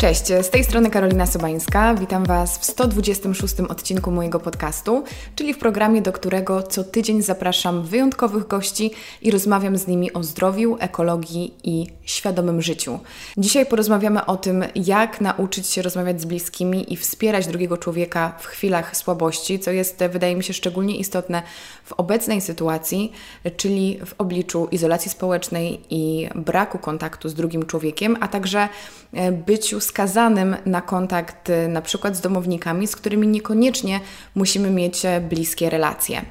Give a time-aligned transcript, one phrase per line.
[0.00, 1.94] Cześć, z tej strony Karolina Sobańska.
[1.94, 5.04] Witam Was w 126 odcinku mojego podcastu,
[5.36, 8.90] czyli w programie, do którego co tydzień zapraszam wyjątkowych gości
[9.22, 12.98] i rozmawiam z nimi o zdrowiu, ekologii i świadomym życiu.
[13.38, 18.46] Dzisiaj porozmawiamy o tym, jak nauczyć się rozmawiać z bliskimi i wspierać drugiego człowieka w
[18.46, 21.42] chwilach słabości, co jest, wydaje mi się, szczególnie istotne
[21.84, 23.12] w obecnej sytuacji,
[23.56, 28.68] czyli w obliczu izolacji społecznej i braku kontaktu z drugim człowiekiem, a także
[29.12, 34.00] e, byciu skazanym na kontakt y, na przykład z domownikami, z którymi niekoniecznie
[34.34, 36.22] musimy mieć e, bliskie relacje.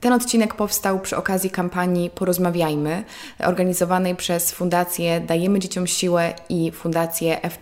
[0.00, 3.04] Ten odcinek powstał przy okazji kampanii Porozmawiajmy,
[3.38, 7.58] organizowanej przez Fundację Dajemy Dzieciom Siłę i Fundację F.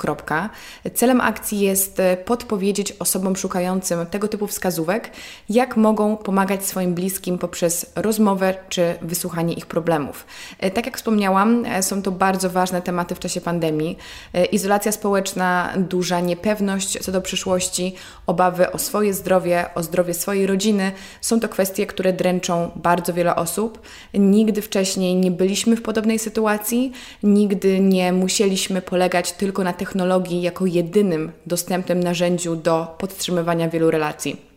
[0.94, 5.10] Celem akcji jest e, podpowiedzieć osobom szukającym tego typu wskazówek,
[5.48, 10.26] jak mogą pomagać swoim bliskim poprzez rozmowę czy wysłuchanie ich problemów.
[10.58, 13.98] E, tak jak wspomniałam, są to bardzo ważne tematy w czasie pandemii.
[14.52, 15.39] Izolacja społeczna,
[15.76, 17.94] duża niepewność co do przyszłości,
[18.26, 20.92] obawy o swoje zdrowie, o zdrowie swojej rodziny.
[21.20, 23.80] Są to kwestie, które dręczą bardzo wiele osób.
[24.14, 30.66] Nigdy wcześniej nie byliśmy w podobnej sytuacji, nigdy nie musieliśmy polegać tylko na technologii jako
[30.66, 34.50] jedynym dostępnym narzędziu do podtrzymywania wielu relacji.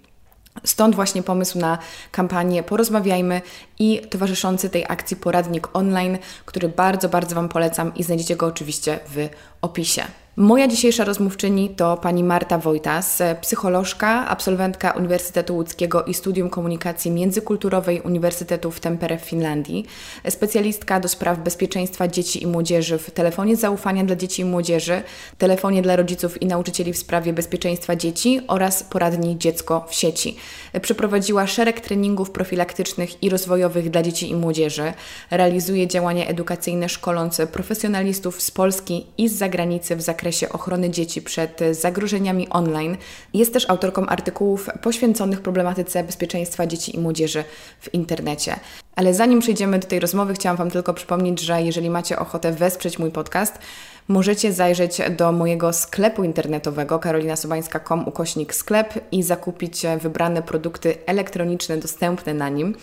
[0.64, 1.78] Stąd właśnie pomysł na
[2.12, 3.42] kampanię Porozmawiajmy
[3.80, 9.00] i towarzyszący tej akcji poradnik online, który bardzo, bardzo Wam polecam i znajdziecie go oczywiście
[9.08, 9.30] w
[9.62, 10.04] opisie.
[10.36, 18.02] Moja dzisiejsza rozmówczyni to pani Marta Wojtas, psycholożka, absolwentka Uniwersytetu Łódzkiego i Studium Komunikacji Międzykulturowej
[18.02, 19.86] Uniwersytetu w Tempere w Finlandii,
[20.30, 25.02] specjalistka do spraw bezpieczeństwa dzieci i młodzieży w telefonie zaufania dla dzieci i młodzieży,
[25.38, 30.36] telefonie dla rodziców i nauczycieli w sprawie bezpieczeństwa dzieci oraz poradni Dziecko w sieci.
[30.82, 34.94] Przeprowadziła szereg treningów profilaktycznych i rozwojowych dla dzieci i młodzieży,
[35.32, 41.22] realizuje działania edukacyjne szkoląc profesjonalistów z Polski i z zagranicy w zakresie zakresie ochrony dzieci
[41.22, 42.98] przed zagrożeniami online.
[43.34, 47.44] Jest też autorką artykułów poświęconych problematyce bezpieczeństwa dzieci i młodzieży
[47.80, 48.56] w internecie.
[48.96, 53.00] Ale zanim przejdziemy do tej rozmowy, chciałam Wam tylko przypomnieć, że jeżeli macie ochotę wesprzeć
[53.00, 53.60] mój podcast,
[54.08, 62.34] możecie zajrzeć do mojego sklepu internetowego karolinasobańska.com ukośnik sklep i zakupić wybrane produkty elektroniczne dostępne
[62.34, 62.76] na nim.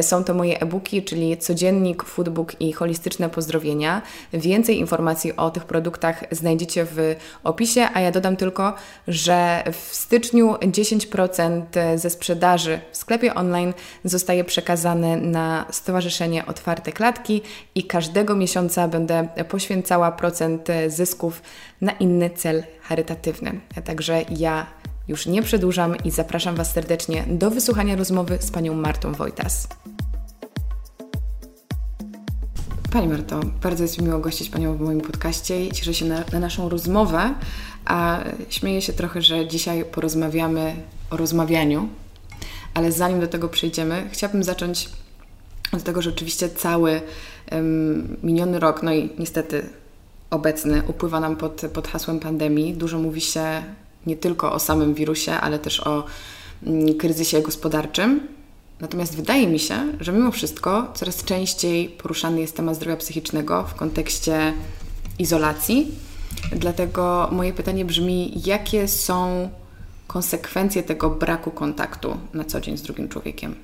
[0.00, 4.02] Są to moje e-booki, czyli codziennik, foodbook i holistyczne pozdrowienia.
[4.32, 8.74] Więcej informacji o tych produktach znajdziecie w opisie, a ja dodam tylko,
[9.08, 11.62] że w styczniu 10%
[11.94, 13.74] ze sprzedaży w sklepie online
[14.04, 17.42] zostaje przekazane na Stowarzyszenie Otwarte Klatki
[17.74, 21.42] i każdego miesiąca będę poświęcała procent zysków
[21.80, 23.60] na inny cel charytatywny.
[23.84, 24.66] Także ja
[25.08, 29.68] już nie przedłużam i zapraszam Was serdecznie do wysłuchania rozmowy z panią Martą Wojtas.
[32.92, 36.24] Pani Marto, bardzo jest mi miło gościć Panią w moim podcaście i cieszę się na,
[36.32, 37.34] na naszą rozmowę,
[37.84, 40.76] a śmieję się trochę, że dzisiaj porozmawiamy
[41.10, 41.88] o rozmawianiu,
[42.74, 44.88] ale zanim do tego przejdziemy, chciałabym zacząć
[45.72, 47.00] od tego, że oczywiście cały
[47.52, 49.68] um, miniony rok, no i niestety
[50.34, 52.74] obecny upływa nam pod, pod hasłem pandemii.
[52.74, 53.62] Dużo mówi się
[54.06, 56.04] nie tylko o samym wirusie, ale też o
[56.66, 58.20] mm, kryzysie gospodarczym.
[58.80, 63.74] Natomiast wydaje mi się, że mimo wszystko coraz częściej poruszany jest temat zdrowia psychicznego w
[63.74, 64.52] kontekście
[65.18, 65.94] izolacji.
[66.52, 69.48] Dlatego moje pytanie brzmi: jakie są
[70.06, 73.54] konsekwencje tego braku kontaktu na co dzień z drugim człowiekiem?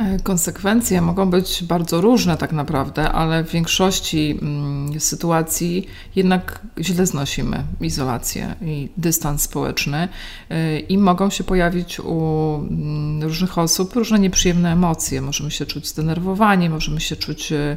[0.00, 7.06] E, konsekwencje mogą być bardzo różne, tak naprawdę, ale w większości mm, sytuacji jednak źle
[7.06, 10.08] znosimy izolację i dystans społeczny
[10.50, 15.20] e, i mogą się pojawić u mm, różnych osób różne nieprzyjemne emocje.
[15.20, 17.76] Możemy się czuć zdenerwowani, możemy się czuć e,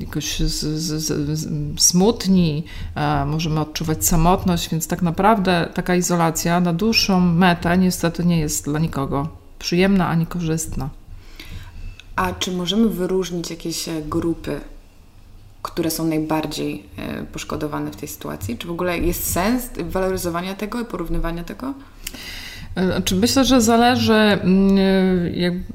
[0.00, 1.48] jakoś z, z,
[1.80, 2.64] smutni,
[3.26, 8.78] możemy odczuwać samotność, więc tak naprawdę taka izolacja na dłuższą metę niestety nie jest dla
[8.78, 10.88] nikogo przyjemna ani korzystna.
[12.16, 14.60] A czy możemy wyróżnić jakieś e, grupy,
[15.62, 18.58] które są najbardziej e, poszkodowane w tej sytuacji?
[18.58, 21.74] Czy w ogóle jest sens waloryzowania tego i porównywania tego?
[22.76, 24.78] Znaczy myślę, że zależy mm,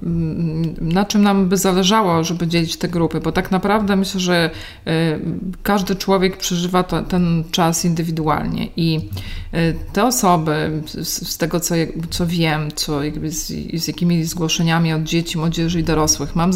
[0.03, 4.49] mm, na czym nam by zależało, żeby dzielić te grupy, bo tak naprawdę myślę, że
[4.87, 5.19] e,
[5.63, 9.09] każdy człowiek przeżywa to, ten czas indywidualnie i
[9.51, 11.75] e, te osoby, z, tego co,
[12.09, 13.47] co wiem, co z,
[13.81, 16.51] z jakimi zgłoszeniami od dzieci, młodzieży i dorosłych mam,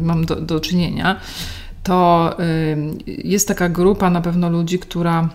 [0.00, 1.20] mam do, do czynienia,
[1.82, 2.36] to
[3.06, 5.28] jest taka grupa na pewno ludzi, która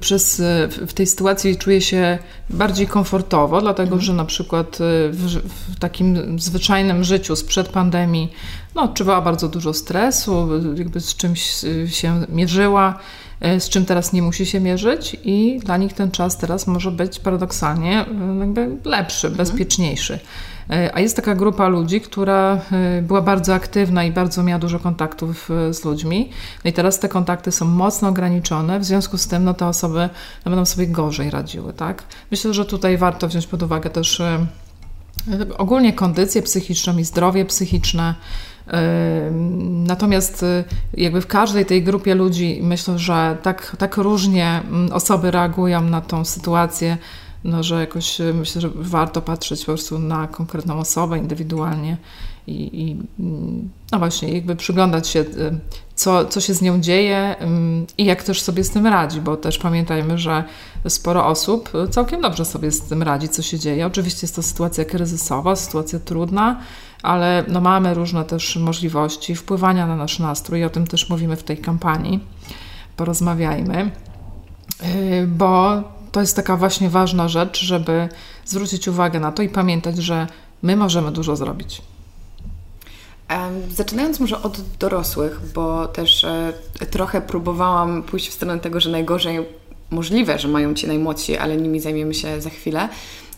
[0.00, 0.42] przez,
[0.86, 2.18] w tej sytuacji czuję się
[2.50, 4.02] bardziej komfortowo, dlatego mhm.
[4.02, 4.78] że na przykład
[5.10, 5.40] w,
[5.72, 8.32] w, takim zwyczajnym życiu sprzed pandemii
[8.74, 12.98] no, odczuwała bardzo dużo stresu, jakby z czymś się mierzyła,
[13.58, 17.18] z czym teraz nie musi się mierzyć i dla nich ten czas teraz może być
[17.18, 18.04] paradoksalnie
[18.40, 19.36] jakby lepszy, mhm.
[19.36, 20.18] bezpieczniejszy.
[20.70, 24.78] E, a jest taka grupa ludzi, która e, była bardzo aktywna i bardzo miała dużo
[24.78, 26.30] kontaktów e, z ludźmi.
[26.64, 30.08] No i teraz te kontakty są mocno ograniczone, w związku z tym no, te osoby
[30.44, 31.72] no, będą sobie gorzej radziły.
[31.72, 32.02] Tak?
[32.30, 34.22] Myślę, że tutaj warto wziąć pod uwagę też
[35.58, 38.14] ogólnie kondycję psychiczną i zdrowie psychiczne.
[39.62, 40.44] Natomiast
[40.94, 46.00] jakby w każdej tej grupie ludzi myślę, że tak, tak różnie mm, osoby reagują na
[46.00, 46.98] tą sytuację
[47.44, 51.96] no, że jakoś e, myślę, że warto patrzeć po prostu na konkretną osobę indywidualnie
[52.46, 55.24] i, i mm, no właśnie, jakby przyglądać się, e,
[55.94, 59.36] co, co się z nią dzieje mm, i jak też sobie z tym radzi, bo
[59.36, 60.44] też pamiętajmy, że
[60.88, 63.86] sporo osób całkiem dobrze sobie z tym radzi, co się dzieje.
[63.86, 66.60] Oczywiście jest to sytuacja kryzysowa, sytuacja trudna,
[67.02, 71.42] ale no mamy różne też możliwości wpływania na nasz nastrój o tym też mówimy w
[71.42, 72.20] tej kampanii.
[72.96, 73.90] Porozmawiajmy,
[74.80, 75.82] e, bo
[76.14, 78.08] to jest taka właśnie ważna rzecz, żeby
[78.44, 80.26] zwrócić uwagę na to i pamiętać, że
[80.62, 81.82] my możemy dużo zrobić.
[83.70, 86.52] Zaczynając może od dorosłych, bo też e,
[86.90, 89.46] trochę próbowałam pójść w stronę tego, że najgorzej
[89.90, 92.88] możliwe, że mają ci najmłodsi, ale nimi zajmiemy się za chwilę.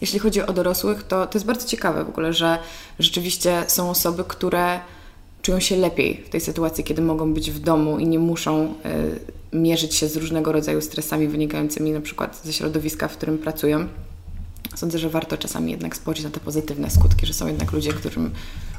[0.00, 2.58] Jeśli chodzi o dorosłych, to to jest bardzo ciekawe w ogóle, że
[2.98, 4.80] rzeczywiście są osoby, które
[5.46, 8.74] czują się lepiej w tej sytuacji, kiedy mogą być w domu i nie muszą
[9.52, 13.88] y, mierzyć się z różnego rodzaju stresami wynikającymi na przykład ze środowiska, w którym pracują.
[14.74, 18.30] Sądzę, że warto czasami jednak spojrzeć na te pozytywne skutki, że są jednak ludzie, którym,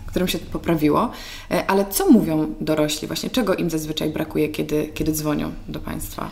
[0.06, 1.12] którym się poprawiło.
[1.52, 3.30] Y, ale co mówią dorośli właśnie?
[3.30, 6.30] Czego im zazwyczaj brakuje, kiedy, kiedy dzwonią do Państwa?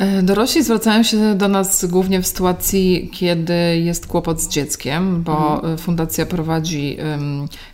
[0.00, 5.54] E, dorośli zwracają się do nas głównie w sytuacji, kiedy jest kłopot z dzieckiem, bo
[5.54, 5.78] mhm.
[5.78, 6.96] fundacja prowadzi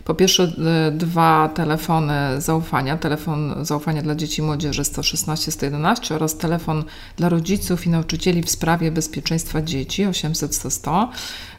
[0.03, 0.53] po pierwsze
[0.91, 6.83] dwa telefony zaufania, telefon zaufania dla dzieci i młodzieży 116 111 oraz telefon
[7.17, 11.09] dla rodziców i nauczycieli w sprawie bezpieczeństwa dzieci 800 100.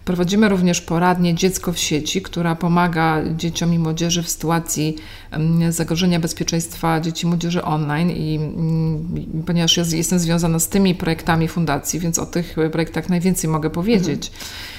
[0.08, 4.96] Prowadzimy również poradnię Dziecko w sieci, która pomaga dzieciom i młodzieży w sytuacji
[5.70, 11.48] zagrożenia bezpieczeństwa dzieci i młodzieży online i mm, ponieważ ja jestem związana z tymi projektami
[11.48, 14.26] fundacji, więc o tych projektach najwięcej mogę powiedzieć.
[14.26, 14.77] Mhm.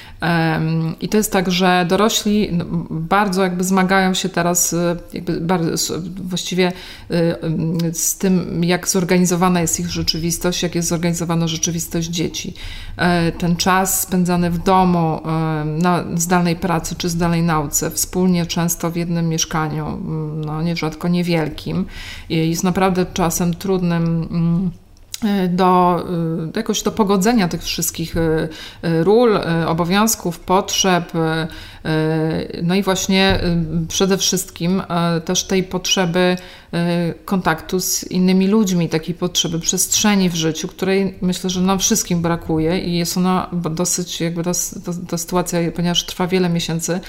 [1.00, 5.94] I to jest tak, że dorośli no, bardzo jakby zmagają się teraz y, jakby bardzo,
[6.22, 6.72] właściwie
[7.10, 12.54] y, z tym, jak zorganizowana jest ich rzeczywistość, jak jest zorganizowana rzeczywistość dzieci.
[12.96, 15.20] E, ten czas spędzany w domu,
[15.64, 21.86] na zdalnej pracy czy zdalnej nauce, wspólnie często w jednym mieszkaniu, mm, no nierzadko niewielkim,
[22.28, 24.70] jest naprawdę czasem trudnym mm,
[25.48, 26.04] do,
[26.54, 28.48] e, jakoś do pogodzenia tych wszystkich e,
[28.82, 31.12] ról, obowiązków, potrzeb,
[32.62, 33.40] no i właśnie
[33.88, 34.82] przede wszystkim
[35.24, 36.36] też tej potrzeby
[37.24, 42.80] kontaktu z innymi ludźmi, takiej potrzeby przestrzeni w życiu, której myślę, że nam wszystkim brakuje
[42.80, 44.42] i jest ona dosyć, jakby
[45.08, 47.00] ta sytuacja, ponieważ trwa wiele miesięcy,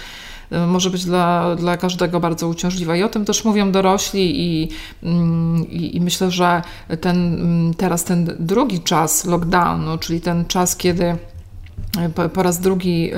[0.67, 2.95] może być dla, dla każdego bardzo uciążliwa.
[2.95, 4.69] I o tym też mówią dorośli i,
[5.03, 6.61] mm, i, i myślę, że
[7.01, 11.17] ten, mm, teraz ten drugi czas lockdownu, czyli ten czas, kiedy
[12.15, 13.17] po, po, raz drugi y,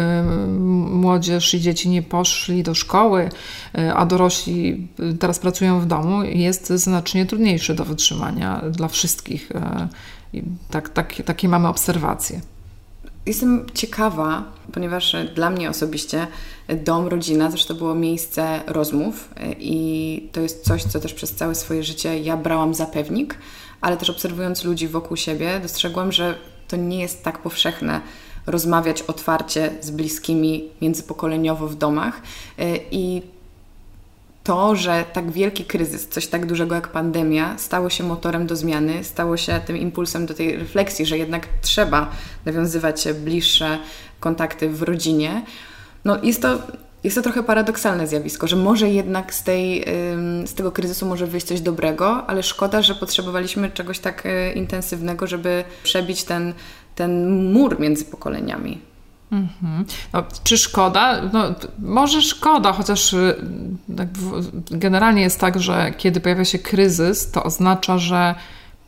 [0.89, 3.30] młodzież i dzieci nie poszli do szkoły,
[3.77, 4.88] y, a dorośli
[5.19, 9.49] teraz pracują w domu, jest znacznie trudniejszy do wytrzymania dla wszystkich.
[10.69, 12.42] Tak, tak, takie mamy obserwacje.
[13.25, 16.27] Jestem ciekawa, ponieważ dla mnie osobiście
[16.83, 21.83] dom, rodzina zresztą było miejsce rozmów i to jest coś, co też przez całe swoje
[21.83, 23.37] życie ja brałam za pewnik,
[23.81, 26.35] ale też obserwując ludzi wokół siebie, dostrzegłam, że
[26.68, 28.01] to nie jest tak powszechne
[28.45, 32.21] rozmawiać otwarcie z bliskimi międzypokoleniowo w domach
[32.92, 33.21] i
[34.44, 39.04] to, że tak wielki kryzys, coś tak dużego jak pandemia, stało się motorem do zmiany,
[39.04, 42.12] stało się tym impulsem do tej refleksji, że jednak trzeba
[42.45, 43.80] nawiązywać bliższe
[44.19, 45.45] kontakty w rodzinie.
[46.06, 46.59] No jest to,
[47.04, 49.85] jest to trochę paradoksalne zjawisko, że może jednak z, tej,
[50.45, 55.28] z tego kryzysu może wyjść coś dobrego, ale szkoda, że potrzebowaliśmy czegoś tak y, intensywnego,
[55.28, 56.54] żeby przebić ten,
[56.95, 58.93] ten mur między pokoleniami.
[59.33, 59.85] Mhm.
[60.13, 61.21] No, czy szkoda?
[61.33, 61.44] No,
[61.80, 63.35] może szkoda, chociaż y,
[63.97, 64.07] tak
[64.71, 68.35] generalnie jest tak, że kiedy pojawia się kryzys, to oznacza, że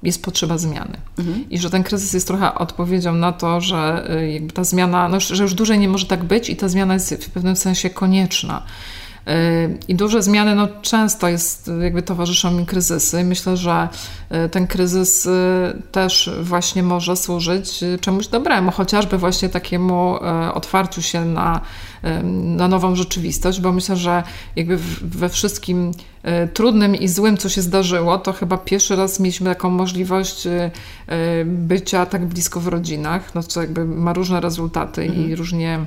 [0.03, 0.97] jest potrzeba zmiany.
[1.19, 1.49] Mhm.
[1.49, 5.43] I że ten kryzys jest trochę odpowiedzią na to, że y, ta zmiana, no, że
[5.43, 8.63] już dłużej nie może tak być i ta zmiana jest w pewnym sensie konieczna.
[9.87, 13.23] I duże zmiany no, często jest, jakby towarzyszą mi kryzysy.
[13.23, 13.89] Myślę, że
[14.51, 15.27] ten kryzys
[15.91, 20.15] też właśnie może służyć czemuś dobremu, chociażby właśnie takiemu
[20.53, 21.61] otwarciu się na,
[22.33, 24.23] na nową rzeczywistość, bo myślę, że
[24.55, 25.91] jakby we wszystkim
[26.53, 30.47] trudnym i złym, co się zdarzyło, to chyba pierwszy raz mieliśmy taką możliwość
[31.45, 35.29] bycia tak blisko w rodzinach, no co jakby ma różne rezultaty mhm.
[35.29, 35.85] i różnie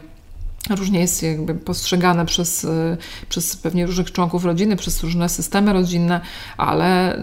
[0.71, 2.97] różnie jest jakby postrzegane przez, y,
[3.29, 6.21] przez pewnie różnych członków rodziny, przez różne systemy rodzinne,
[6.57, 7.19] ale y,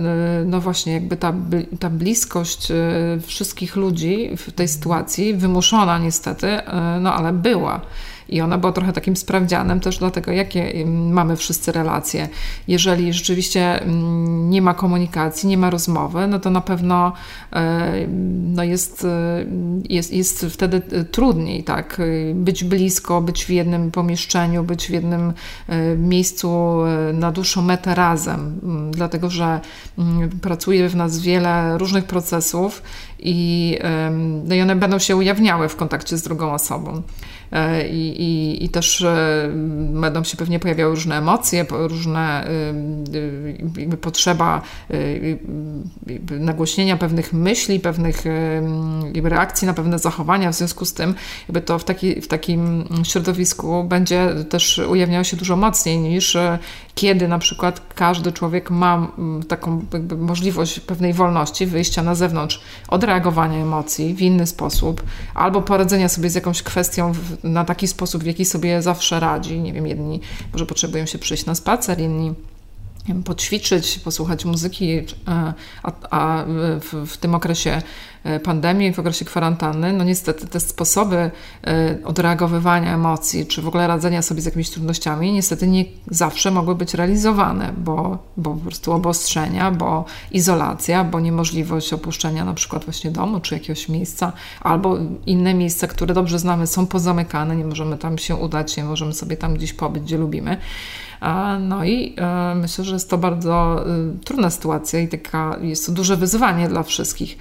[0.45, 1.33] no właśnie jakby ta,
[1.79, 2.75] ta bliskość y,
[3.25, 6.47] wszystkich ludzi w tej sytuacji, wymuszona niestety,
[7.01, 7.81] no ale była.
[8.29, 12.29] I ona była trochę takim sprawdzianem też dlatego, jakie mamy wszyscy relacje.
[12.67, 13.79] Jeżeli rzeczywiście
[14.49, 17.13] nie ma komunikacji, nie ma rozmowy, no to na pewno
[17.53, 18.07] e,
[18.55, 19.45] no jest, e,
[19.89, 22.01] jest, jest wtedy e, trudniej, tak?
[22.33, 25.33] Być blisko, być w jednym pomieszczeniu, być w jednym
[25.97, 26.77] miejscu
[27.13, 28.59] na dłuższą metę razem,
[28.91, 29.59] dlatego że
[30.41, 32.81] pracuje w nas wiele różnych procesów
[33.25, 33.77] i,
[34.43, 37.01] no i one będą się ujawniały w kontakcie z drugą osobą.
[37.51, 39.49] E, i, i, i też e,
[39.93, 42.47] będą się pewnie pojawiały różne emocje, różne
[43.77, 48.23] jakby potrzeba e, nagłośnienia pewnych myśli, pewnych
[49.23, 50.51] reakcji na pewne zachowania.
[50.51, 51.15] W związku z tym
[51.47, 56.37] jakby to w, taki, w takim środowisku będzie też ujawniało się dużo mocniej niż
[56.95, 59.11] kiedy na przykład każdy człowiek ma
[59.47, 59.85] taką
[60.17, 66.35] możliwość pewnej wolności wyjścia na zewnątrz, odreagowania emocji w inny sposób albo poradzenia sobie z
[66.35, 69.59] jakąś kwestią w, na taki sposób, w jaki sobie zawsze radzi.
[69.59, 70.21] Nie wiem, jedni
[70.53, 72.33] może potrzebują się przyjść na spacer, inni
[73.25, 75.53] poćwiczyć, posłuchać muzyki, a,
[76.09, 77.81] a w, w, tym okresie
[78.23, 81.31] e, pandemii, w okresie kwarantanny, no niestety te sposoby
[81.67, 86.75] e, odreagowywania emocji, czy w ogóle radzenia sobie z jakimiś trudnościami, niestety nie zawsze mogły
[86.75, 93.11] być realizowane, bo, bo po prostu obostrzenia, bo izolacja, bo niemożliwość opuszczenia na przykład właśnie
[93.11, 98.17] domu, czy jakiegoś miejsca, albo inne miejsca, które dobrze znamy, są pozamykane, nie możemy tam
[98.17, 100.57] się udać, nie możemy sobie tam gdzieś pobyć, gdzie lubimy.
[101.59, 105.91] No i e, myślę, że jest to bardzo y, trudna sytuacja i taka, jest to
[105.91, 107.37] duże wyzwanie dla wszystkich.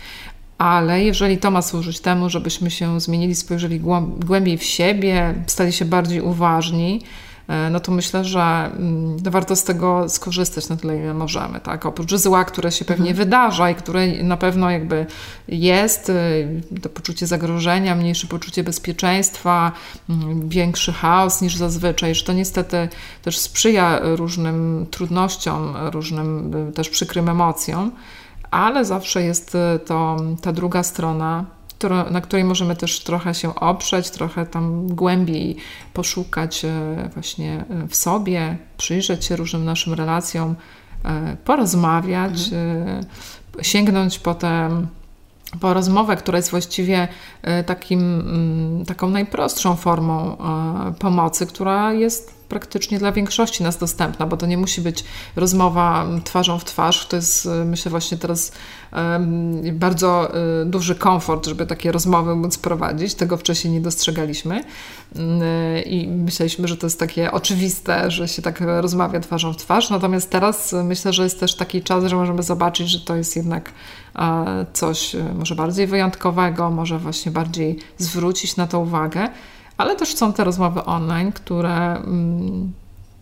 [0.59, 3.81] Ale jeżeli to ma służyć temu, żebyśmy się zmienili, spojrzeli
[4.27, 7.34] głębiej w siebie, stali się bardziej uważni, E,
[7.71, 11.61] no to myślę, że mm, warto z tego skorzystać na tyle, ile możemy.
[11.61, 11.87] Tak?
[11.87, 13.17] Oprócz zła, które się pewnie mhm.
[13.17, 15.07] wydarza i które na pewno jakby
[15.49, 19.73] jest, y, to poczucie zagrożenia, mniejsze poczucie bezpieczeństwa,
[20.11, 22.89] mm, większy chaos niż zazwyczaj, że to niestety
[23.23, 27.91] też sprzyja różnym trudnościom, różnym y, też przykrym emocjom,
[28.51, 31.45] ale zawsze jest y, to ta druga strona,
[32.11, 35.57] na której możemy też trochę się oprzeć, trochę tam głębiej
[35.93, 40.55] poszukać e, właśnie e, w sobie, przyjrzeć się różnym naszym relacjom,
[41.05, 43.05] e, porozmawiać, mhm.
[43.63, 44.87] sięgnąć potem
[45.61, 47.09] po rozmowę, która jest właściwie
[47.67, 50.37] takim, mm, taką najprostszą formą
[50.99, 55.05] pomocy, która jest praktycznie dla większości nas dostępna, bo to nie musi być
[55.37, 57.07] rozmowa twarzą w twarz.
[57.07, 58.53] To jest, myślę, właśnie teraz
[59.73, 63.15] bardzo e, duży komfort, żeby takie rozmowy móc prowadzić.
[63.15, 64.65] Tego wcześniej nie dostrzegaliśmy
[65.17, 69.57] mm, e, i myśleliśmy, że to jest takie oczywiste, że się tak rozmawia twarzą w
[69.57, 69.91] twarz.
[69.91, 73.73] Natomiast teraz myślę, że jest też taki czas, że możemy zobaczyć, że to jest jednak
[74.73, 79.29] coś może bardziej wyjątkowego, może właśnie bardziej zwrócić na to uwagę
[79.77, 82.73] ale też są te rozmowy online, które mm,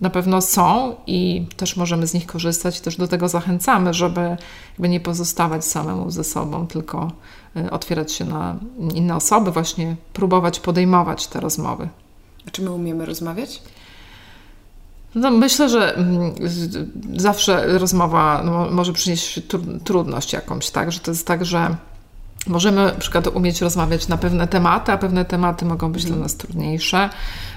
[0.03, 2.81] na pewno są i też możemy z nich korzystać.
[2.81, 4.37] Też do tego zachęcamy, żeby
[4.71, 7.13] jakby nie pozostawać samemu ze sobą, tylko
[7.57, 8.57] y, otwierać się na
[8.95, 11.89] inne osoby, właśnie próbować podejmować te rozmowy.
[12.49, 13.63] A czy my umiemy rozmawiać?
[15.15, 16.35] No, myślę, że mm,
[17.17, 19.41] zawsze rozmowa no, może przynieść
[19.85, 20.93] trudność jakąś, tak?
[20.93, 21.77] Że to jest tak, że
[22.47, 26.37] Możemy na przykład umieć rozmawiać na pewne tematy, a pewne tematy mogą być dla nas
[26.37, 27.11] trudniejsze.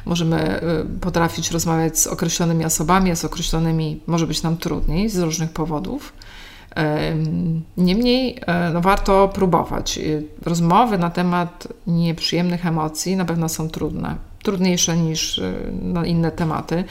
[0.06, 5.50] Możemy y, potrafić rozmawiać z określonymi osobami, z określonymi może być nam trudniej z różnych
[5.50, 6.14] powodów.
[7.78, 9.98] Niemniej e, no, warto próbować.
[9.98, 15.42] Y, rozmowy na temat nieprzyjemnych emocji na pewno są trudne, trudniejsze niż
[15.82, 16.84] no, inne tematy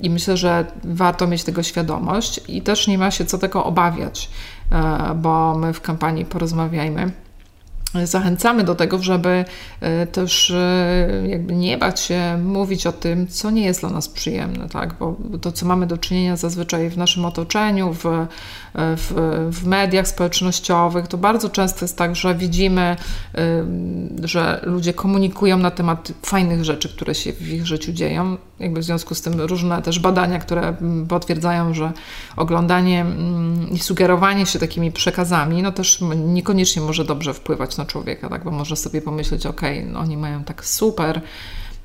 [0.00, 4.30] i myślę, że warto mieć tego świadomość i też nie ma się co tego obawiać,
[4.72, 7.12] e, bo my w kampanii porozmawiajmy
[8.04, 9.44] zachęcamy do tego, żeby
[9.80, 14.08] e, też e, jakby nie bać się mówić o tym, co nie jest dla nas
[14.08, 14.94] przyjemne, tak?
[14.98, 18.26] bo to, co mamy do czynienia zazwyczaj w naszym otoczeniu, w, e,
[18.74, 19.12] w,
[19.50, 22.96] w mediach społecznościowych, to bardzo często jest tak, że widzimy,
[24.24, 28.36] że ludzie komunikują na temat fajnych rzeczy, które się w ich życiu dzieją.
[28.60, 30.76] Jakby w związku z tym różne też badania, które
[31.08, 31.92] potwierdzają, że
[32.36, 38.28] oglądanie mm, i sugerowanie się takimi przekazami, no też niekoniecznie może dobrze wpływać na człowieka,
[38.28, 38.44] tak?
[38.44, 41.20] bo może sobie pomyśleć, ok, no oni mają tak super,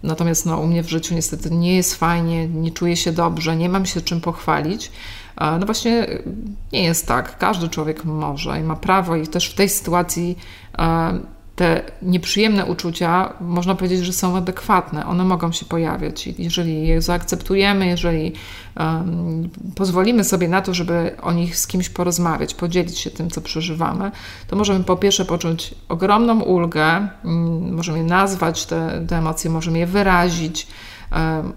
[0.04, 3.70] natomiast no, u mnie w życiu niestety nie jest fajnie, nie czuję się dobrze, nie
[3.70, 4.92] mam się czym pochwalić.
[5.60, 6.08] No właśnie
[6.74, 7.38] nie jest tak.
[7.38, 10.38] Każdy człowiek może i ma prawo i też w tej sytuacji
[11.62, 16.27] te nieprzyjemne uczucia, można powiedzieć, że są adekwatne, one mogą się pojawiać.
[16.27, 18.34] Jeżeli je zaakceptujemy, jeżeli
[18.77, 23.41] um, pozwolimy sobie na to, żeby o nich z kimś porozmawiać, podzielić się tym, co
[23.41, 24.12] przeżywamy,
[24.48, 29.80] to możemy po pierwsze poczuć ogromną ulgę, um, możemy je nazwać, te, te emocje, możemy
[29.80, 30.68] je wyrazić.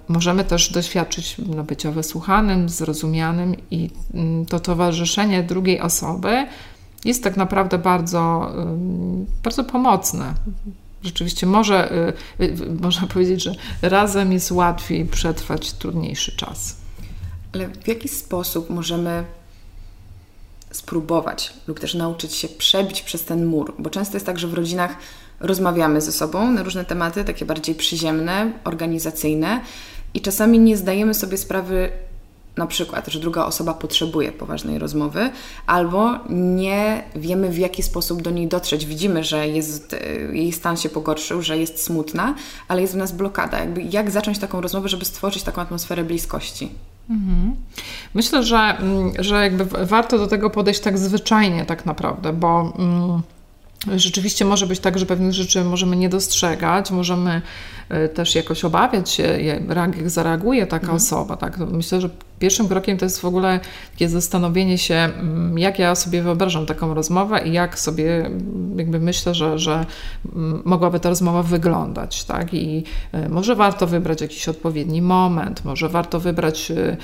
[0.08, 6.46] Możemy też doświadczyć no, bycia wysłuchanym, zrozumianym i mm, to towarzyszenie drugiej osoby
[7.04, 8.52] jest tak naprawdę bardzo,
[9.42, 10.34] bardzo pomocne.
[11.02, 11.92] Rzeczywiście może,
[12.40, 16.76] y, y, można powiedzieć, że razem jest łatwiej przetrwać trudniejszy czas.
[17.54, 19.24] Ale w jaki sposób możemy
[20.70, 23.74] spróbować lub też nauczyć się przebić przez ten mur?
[23.78, 24.96] Bo często jest tak, że w rodzinach
[25.40, 29.60] rozmawiamy ze sobą na różne tematy, takie bardziej przyziemne, organizacyjne,
[30.14, 31.92] i czasami nie zdajemy sobie sprawy,
[32.56, 35.30] na przykład, że druga osoba potrzebuje poważnej rozmowy,
[35.66, 38.86] albo nie wiemy w jaki sposób do niej dotrzeć.
[38.86, 42.34] Widzimy, że jest, e, jej stan się pogorszył, że jest smutna,
[42.68, 43.58] ale jest w nas blokada.
[43.58, 46.70] Jakby jak zacząć taką rozmowę, żeby stworzyć taką atmosferę bliskości?
[47.10, 47.56] Mhm.
[48.14, 52.72] Myślę, że, mm, że jakby warto do tego podejść tak zwyczajnie, tak naprawdę, bo.
[52.78, 53.22] Mm,
[53.96, 57.42] rzeczywiście może być tak, że pewnych rzeczy możemy nie dostrzegać, możemy
[57.88, 60.96] e, też jakoś obawiać się, jak zareaguje taka mhm.
[60.96, 61.36] osoba.
[61.36, 61.58] Tak?
[61.58, 63.60] Myślę, że pierwszym krokiem to jest w ogóle
[63.92, 69.00] takie zastanowienie się, mm, jak ja sobie wyobrażam taką rozmowę i jak sobie mm, jakby
[69.00, 69.86] myślę, że, że
[70.34, 72.24] mm, mogłaby ta rozmowa wyglądać.
[72.24, 72.54] Tak?
[72.54, 76.96] I e, może warto wybrać jakiś odpowiedni moment, może warto wybrać e,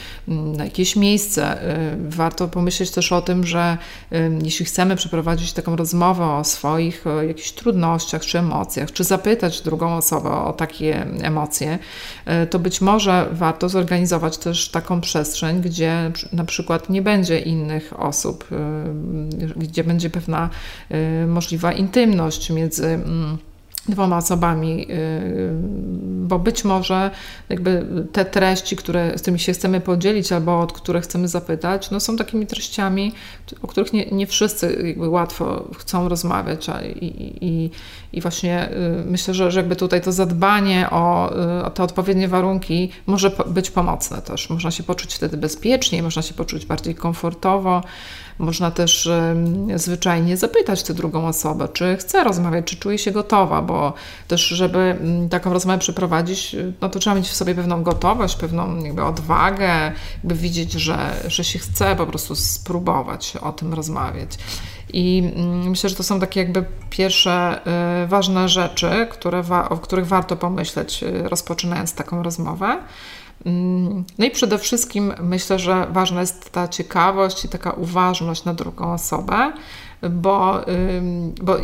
[0.59, 1.63] jakieś miejsce.
[1.63, 3.79] E, warto pomyśleć też o tym, że
[4.43, 10.31] jeśli chcemy przeprowadzić taką rozmowę o swoich jakichś trudnościach czy emocjach, czy zapytać drugą osobę
[10.31, 11.79] o takie emocje,
[12.51, 18.01] to być może warto zorganizować też taką przestrzeń, przestrzeń, gdzie na przykład nie będzie innych
[18.01, 18.57] osób, y,
[19.57, 20.51] gdzie będzie pewna
[21.23, 23.39] y, możliwa intymność między mm,
[23.91, 25.51] dwoma osobami, y,
[26.03, 27.11] bo być może
[27.49, 32.01] jakby te treści, które, z którymi się chcemy podzielić albo od których chcemy zapytać, no
[32.01, 33.13] są takimi treściami,
[33.63, 36.67] o których nie, nie wszyscy jakby łatwo chcą rozmawiać
[37.01, 37.07] i,
[37.47, 37.71] i,
[38.13, 42.29] i właśnie y, myślę, że, że jakby tutaj to zadbanie o, y, o te odpowiednie
[42.29, 44.51] warunki może być pomocne też.
[44.51, 47.83] Można się poczuć wtedy bezpieczniej, można się poczuć bardziej komfortowo,
[48.41, 49.09] można też
[49.77, 53.93] zwyczajnie zapytać tę drugą osobę, czy chce rozmawiać, czy czuje się gotowa, bo
[54.29, 58.85] też, żeby mm, taką rozmowę przeprowadzić, no to trzeba mieć w sobie pewną gotowość, pewną
[58.85, 60.99] jakby odwagę, jakby widzieć, że,
[61.29, 64.31] że się chce po prostu spróbować o tym rozmawiać.
[64.93, 67.61] I mm, myślę, że to są takie jakby pierwsze
[68.05, 72.79] y, ważne rzeczy, które o których warto pomyśleć, y, rozpoczynając taką rozmowę.
[73.45, 78.55] Mm, no i przede wszystkim myślę, że ważna jest ta ciekawość i taka uważność na
[78.55, 79.53] drugą osobę,
[80.11, 80.65] bo,
[81.43, 81.57] bo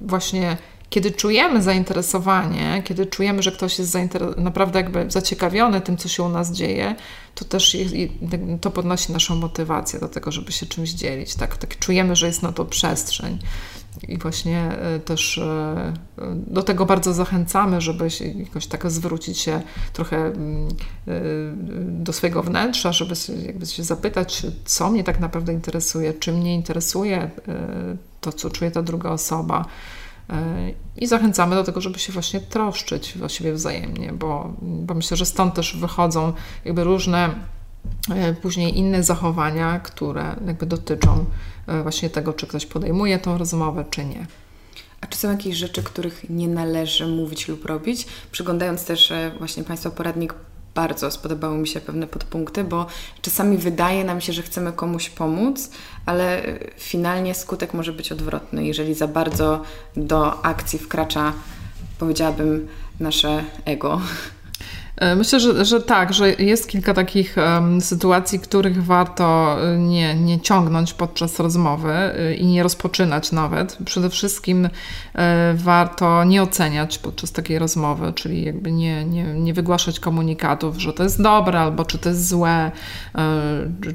[0.00, 0.56] właśnie
[0.90, 3.96] kiedy czujemy zainteresowanie, kiedy czujemy, że ktoś jest
[4.36, 6.94] naprawdę jakby zaciekawiony tym, co się u nas dzieje,
[7.34, 7.94] to też jest,
[8.60, 11.34] to podnosi naszą motywację do tego, żeby się czymś dzielić.
[11.34, 13.38] Tak, tak czujemy, że jest na to przestrzeń.
[14.08, 15.92] I właśnie e, też e,
[16.46, 21.20] do tego bardzo zachęcamy, żeby się jakoś tak zwrócić się trochę mm, e,
[21.86, 23.14] do swojego wnętrza, żeby
[23.46, 27.30] jakby się zapytać, co mnie tak naprawdę interesuje, czy mnie interesuje
[28.20, 29.64] to, co czuje ta druga osoba.
[30.96, 35.26] I zachęcamy do tego, żeby się właśnie troszczyć o siebie wzajemnie, bo, bo myślę, że
[35.26, 36.32] stąd też wychodzą
[36.64, 37.34] jakby różne
[38.42, 41.24] później inne zachowania, które jakby dotyczą
[41.66, 44.26] E, właśnie tego, czy ktoś podejmuje tą rozmowę, czy nie.
[45.00, 48.06] A czy są jakieś rzeczy, których nie należy mówić lub robić?
[48.32, 50.34] Przyglądając też e, właśnie Państwa poradnik,
[50.74, 52.86] bardzo spodobały mi się pewne podpunkty, bo
[53.22, 55.70] czasami wydaje nam się, że chcemy komuś pomóc,
[56.06, 59.62] ale e, finalnie skutek może być odwrotny, jeżeli za bardzo
[59.96, 61.32] do akcji wkracza,
[61.98, 62.68] powiedziałabym,
[63.00, 64.00] nasze ego.
[64.96, 70.14] E, myślę, że, że tak, że jest kilka takich um, sytuacji, których warto e, nie,
[70.14, 73.78] nie ciągnąć podczas rozmowy e, i nie rozpoczynać nawet.
[73.84, 74.68] Przede wszystkim
[75.54, 81.02] warto nie oceniać podczas takiej rozmowy, czyli jakby nie, nie, nie wygłaszać komunikatów, że to
[81.02, 82.70] jest dobre albo czy to jest złe,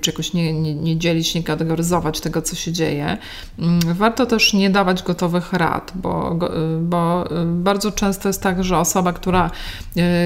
[0.01, 3.17] czy jakoś nie, nie, nie dzielić, nie kategoryzować tego, co się dzieje.
[3.59, 6.39] Mm, warto też nie dawać gotowych rad, bo,
[6.81, 9.51] bo bardzo często jest tak, że osoba, która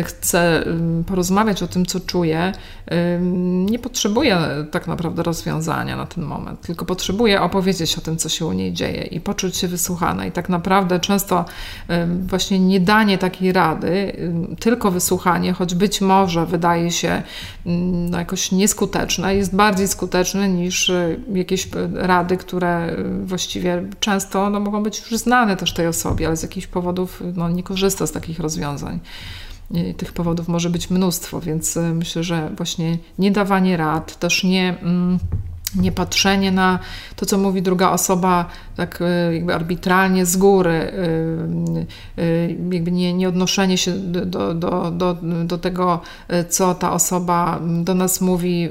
[0.04, 0.63] chce
[1.06, 2.52] porozmawiać o tym, co czuję,
[3.66, 4.40] nie potrzebuję
[4.72, 8.74] tak naprawdę rozwiązania na ten moment, tylko potrzebuję opowiedzieć o tym, co się u niej
[8.74, 10.26] dzieje i poczuć się wysłuchana.
[10.26, 11.46] I tak naprawdę często
[12.28, 14.14] właśnie nie danie takiej rady,
[14.60, 17.22] tylko wysłuchanie, choć być może wydaje się
[17.66, 20.92] no, jakoś nieskuteczne, jest bardziej skuteczne niż
[21.34, 22.96] jakieś rady, które
[23.26, 27.50] właściwie często no, mogą być już znane też tej osobie, ale z jakichś powodów no,
[27.50, 29.00] nie korzysta z takich rozwiązań
[29.98, 34.80] tych powodów może być mnóstwo, więc e, myślę, że właśnie nie dawanie rad, też nie.
[34.82, 35.20] Mm,
[35.76, 36.80] nie patrzenie na
[37.16, 40.92] to, co mówi druga osoba, tak e, jakby arbitralnie z góry,
[42.18, 46.02] e, jakby nie, nie odnoszenie się do, do, do, do tego,
[46.50, 48.70] co ta osoba do nas mówi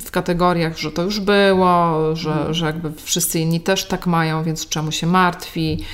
[0.00, 2.54] w kategoriach, że to już było, że, mhm.
[2.54, 5.84] że jakby wszyscy inni też tak mają, więc czemu się martwi.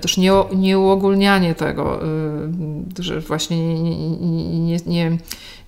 [0.00, 2.00] Też nie, nie uogólnianie tego,
[2.98, 3.96] że właśnie nie,
[4.60, 5.18] nie, nie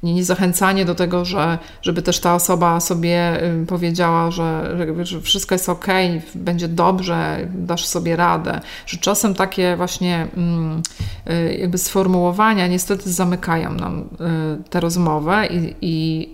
[0.03, 5.55] nie, nie zachęcanie do tego, że, żeby też ta osoba sobie powiedziała, że, że wszystko
[5.55, 5.87] jest ok,
[6.35, 8.61] będzie dobrze, dasz sobie radę.
[8.87, 10.83] Że czasem takie właśnie mm,
[11.31, 16.29] y, jakby sformułowania niestety zamykają nam y, tę rozmowę i, i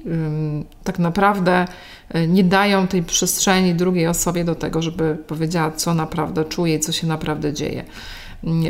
[0.85, 1.67] tak naprawdę
[2.15, 6.81] y, nie dają tej przestrzeni drugiej osobie do tego, żeby powiedziała, co naprawdę czuje i
[6.81, 7.85] co się naprawdę dzieje.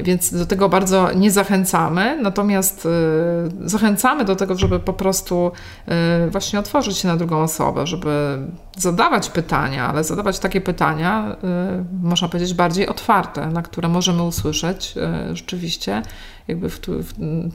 [0.03, 5.53] Więc do tego bardzo nie zachęcamy, natomiast y, zachęcamy do tego, żeby po prostu
[6.27, 8.39] y, właśnie otworzyć się na drugą osobę, żeby
[8.77, 11.37] zadawać pytania, ale zadawać takie pytania,
[11.83, 14.95] y, można powiedzieć, bardziej otwarte, na które możemy usłyszeć
[15.33, 16.03] rzeczywiście,
[16.49, 17.13] jakby w, w,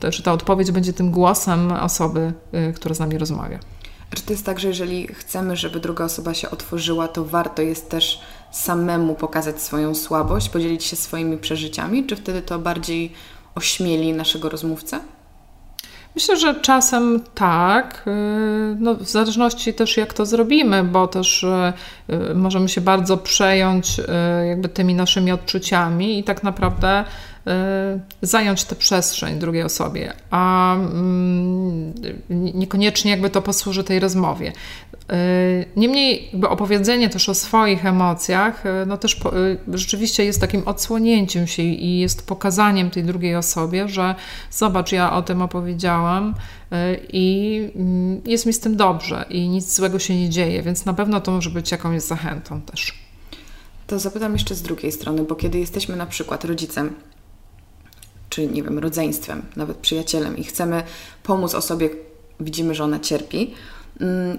[0.08, 2.32] że ta odpowiedź będzie tym głosem osoby,
[2.74, 3.58] która z nami rozmawia.
[4.14, 7.90] Czy to jest tak, że jeżeli chcemy, żeby druga osoba się otworzyła, to warto jest
[7.90, 8.20] też
[8.52, 13.12] samemu pokazać swoją słabość, podzielić się swoimi przeżyciami, czy wtedy to bardziej
[13.54, 15.00] ośmieli naszego rozmówcę?
[16.14, 21.72] Myślę, że czasem tak, y, no, w zależności też jak to zrobimy, bo też y,
[22.30, 24.00] y, możemy się bardzo przejąć
[24.48, 27.04] jakby tymi naszymi odczuciami i tak naprawdę
[28.22, 31.92] zająć tę przestrzeń drugiej osobie, a mm,
[32.30, 34.52] niekoniecznie jakby to posłuży tej rozmowie.
[35.10, 35.16] E,
[35.76, 39.32] niemniej jakby opowiedzenie też o swoich emocjach, e, no też po,
[39.72, 44.14] rzeczywiście jest takim odsłonięciem się i jest pokazaniem tej drugiej osobie, że
[44.50, 46.34] zobacz, ja o tym opowiedziałam
[47.12, 50.94] i mm, jest mi z tym dobrze i nic złego się nie dzieje, więc na
[50.94, 52.94] pewno to może być jakąś zachętą też.
[53.86, 56.94] To zapytam jeszcze z drugiej strony, bo kiedy jesteśmy na przykład rodzicem,
[58.32, 60.82] czy nie wiem, rodzeństwem, nawet przyjacielem i chcemy
[61.22, 61.90] pomóc osobie,
[62.40, 63.54] widzimy, że ona cierpi,
[64.00, 64.38] mm,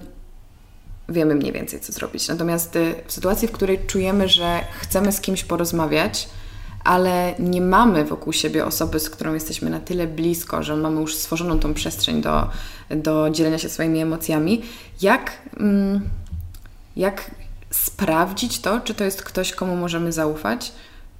[1.08, 2.28] wiemy mniej więcej, co zrobić.
[2.28, 6.28] Natomiast y, w sytuacji, w której czujemy, że chcemy z kimś porozmawiać,
[6.84, 11.14] ale nie mamy wokół siebie osoby, z którą jesteśmy na tyle blisko, że mamy już
[11.14, 12.48] stworzoną tą przestrzeń do,
[12.90, 14.62] do dzielenia się swoimi emocjami,
[15.02, 16.00] jak, mm,
[16.96, 17.30] jak
[17.70, 20.72] sprawdzić to, czy to jest ktoś, komu możemy zaufać?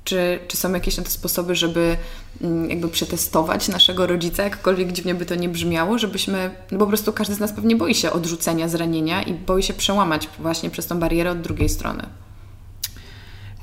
[0.05, 1.97] Czy, czy są jakieś na to sposoby, żeby
[2.41, 7.13] mm, jakby przetestować naszego rodzica, jakkolwiek dziwnie by to nie brzmiało, żebyśmy, no po prostu
[7.13, 10.99] każdy z nas pewnie boi się odrzucenia, zranienia i boi się przełamać właśnie przez tą
[10.99, 12.07] barierę od drugiej strony.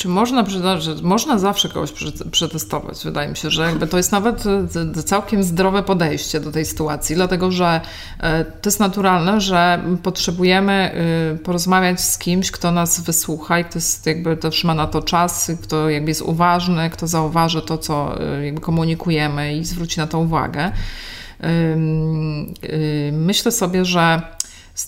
[0.02, 0.46] Czy można,
[1.02, 1.94] można zawsze kogoś
[2.32, 3.04] przetestować?
[3.04, 4.44] Wydaje mi się, że jakby to jest nawet
[4.98, 7.82] e, całkiem zdrowe podejście do tej sytuacji, dlatego że
[8.20, 13.78] e, to jest naturalne, że potrzebujemy e, porozmawiać z kimś, kto nas wysłucha i kto
[13.78, 18.20] jest jakby też ma na to czas, kto jakby jest uważny, kto zauważy to, co
[18.44, 20.72] jakby komunikujemy i zwróci na to uwagę.
[23.12, 24.22] Myślę sobie, że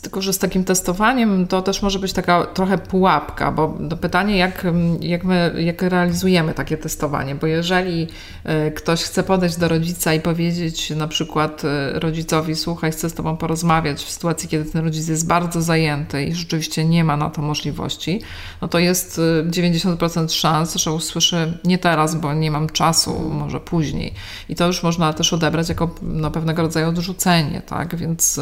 [0.01, 4.67] tylko, że z takim testowaniem to też może być taka trochę pułapka, bo pytanie, jak,
[4.99, 8.07] jak my jak realizujemy takie testowanie, bo jeżeli
[8.43, 13.13] e, ktoś chce podejść do rodzica i powiedzieć na przykład e, rodzicowi, słuchaj, chcę z
[13.13, 17.29] tobą porozmawiać w sytuacji, kiedy ten rodzic jest bardzo zajęty i rzeczywiście nie ma na
[17.29, 18.21] to możliwości,
[18.61, 23.59] no to jest 90% e, szans, że usłyszy nie teraz, bo nie mam czasu, może
[23.59, 24.13] później.
[24.49, 27.95] I to już można też odebrać jako no, pewnego rodzaju odrzucenie, tak?
[27.95, 28.39] Więc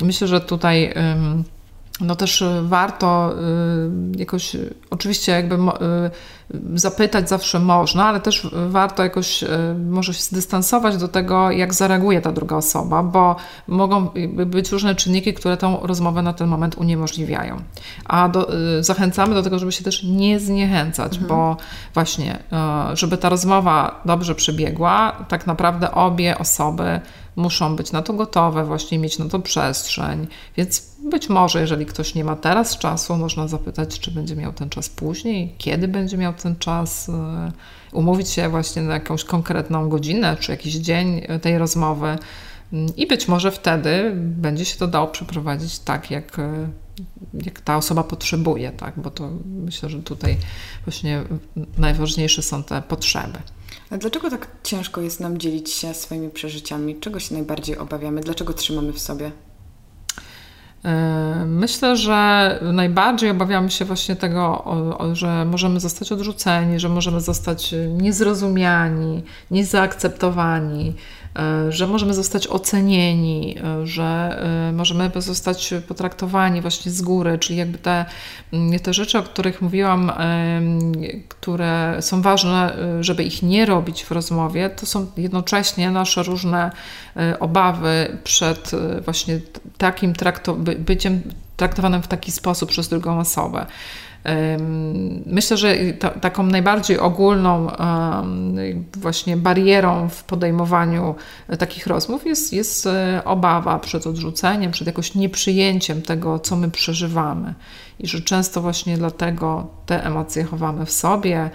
[0.00, 0.81] myślę, że tutaj
[2.00, 3.34] no też warto
[4.16, 4.56] jakoś,
[4.90, 5.56] oczywiście jakby
[6.74, 9.44] zapytać zawsze można, ale też warto jakoś
[9.90, 13.36] może się zdystansować do tego, jak zareaguje ta druga osoba, bo
[13.68, 14.08] mogą
[14.46, 17.56] być różne czynniki, które tą rozmowę na ten moment uniemożliwiają.
[18.04, 21.28] A do, zachęcamy do tego, żeby się też nie zniechęcać, mhm.
[21.28, 21.56] bo
[21.94, 22.38] właśnie,
[22.94, 27.00] żeby ta rozmowa dobrze przebiegła, tak naprawdę obie osoby
[27.36, 30.26] muszą być na to gotowe, właśnie mieć na to przestrzeń.
[30.56, 34.70] Więc być może, jeżeli ktoś nie ma teraz czasu, można zapytać, czy będzie miał ten
[34.70, 37.52] czas później, kiedy będzie miał ten czas, e,
[37.92, 42.18] umówić się właśnie na jakąś konkretną godzinę czy jakiś dzień tej rozmowy.
[42.72, 46.68] Mm, I być może wtedy będzie się to dało przeprowadzić tak, jak, e,
[47.44, 48.94] jak ta osoba potrzebuje, tak?
[48.96, 50.36] bo to myślę, że tutaj
[50.84, 51.24] właśnie
[51.78, 53.38] najważniejsze są te potrzeby.
[53.90, 56.96] A dlaczego tak ciężko jest nam dzielić się swoimi przeżyciami?
[57.00, 58.20] Czego się najbardziej obawiamy?
[58.20, 59.30] Dlaczego trzymamy w sobie?
[60.84, 64.64] E, myślę, że najbardziej obawiamy się właśnie tego,
[65.12, 71.21] że możemy zostać odrzuceni, że możemy zostać niezrozumiani, niezaakceptowani, E,
[71.68, 77.78] że możemy zostać ocenieni, e, że e, możemy zostać potraktowani właśnie z góry, czyli jakby
[77.78, 78.04] te,
[78.52, 80.12] mm, te rzeczy, o których mówiłam,
[81.28, 86.70] które są ważne, żeby ich nie robić w rozmowie, to są jednocześnie nasze różne
[87.40, 88.70] obawy przed
[89.04, 89.40] właśnie
[89.78, 91.22] takim trakto- byciem
[91.56, 93.66] traktowanym w taki sposób przez drugą osobę.
[95.26, 95.76] Myślę, że
[96.20, 97.68] taką najbardziej ogólną
[98.96, 101.14] właśnie barierą w podejmowaniu
[101.58, 107.54] takich rozmów jest, jest e, obawa przed odrzuceniem, przed jakoś nieprzyjęciem tego, co my przeżywamy.
[107.98, 111.50] I że często właśnie dlatego te emocje chowamy w sobie,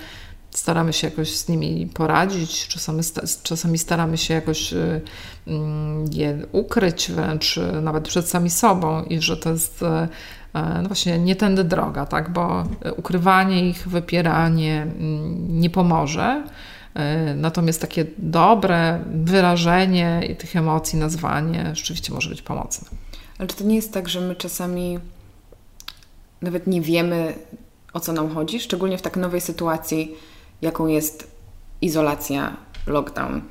[0.51, 3.01] staramy się jakoś z nimi poradzić, czasami,
[3.43, 5.01] czasami staramy się jakoś e,
[5.47, 10.08] mm, je ukryć wręcz e, nawet przed sami sobą i że to jest E,
[10.82, 12.30] no właśnie nie tędy droga, tak?
[12.30, 12.63] bo
[12.98, 16.43] ukrywanie ich, wypieranie mm, nie pomoże.
[16.93, 22.88] E, natomiast takie dobre wyrażenie tych emocji, nazwanie rzeczywiście może być pomocne.
[23.39, 25.00] Ale czy to nie jest tak, że my czasami
[26.41, 27.34] nawet nie wiemy,
[27.93, 30.15] o co nam chodzi, szczególnie w tak nowej sytuacji,
[30.62, 31.32] jaką jest
[31.82, 33.41] izolacja, lockdown?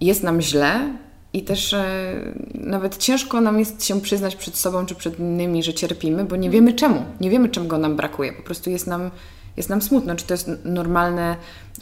[0.00, 0.98] Jest nam źle,
[1.32, 2.14] i też e,
[2.54, 6.50] nawet ciężko nam jest się przyznać przed sobą czy przed innymi, że cierpimy, bo nie
[6.50, 7.04] wiemy czemu.
[7.20, 8.32] Nie wiemy, czego nam brakuje.
[8.32, 9.10] Po prostu jest nam,
[9.56, 10.16] jest nam smutno.
[10.16, 11.36] Czy to jest normalne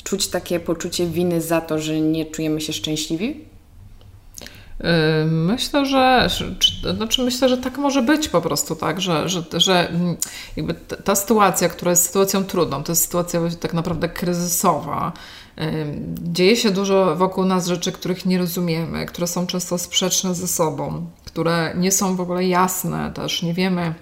[0.05, 3.45] czuć takie poczucie winy za to, że nie czujemy się szczęśliwi?
[5.27, 6.29] Myślę, że,
[6.97, 10.17] znaczy myślę, że tak może być po prostu, tak, że, że, że mm,
[10.57, 15.13] jakby ta sytuacja, która jest sytuacją trudną, to jest sytuacja tak naprawdę kryzysowa,
[16.23, 21.07] Dzieje się dużo wokół nas rzeczy, których nie rozumiemy, które są często sprzeczne ze sobą,
[21.25, 23.95] które nie są w ogóle jasne też, nie wiemy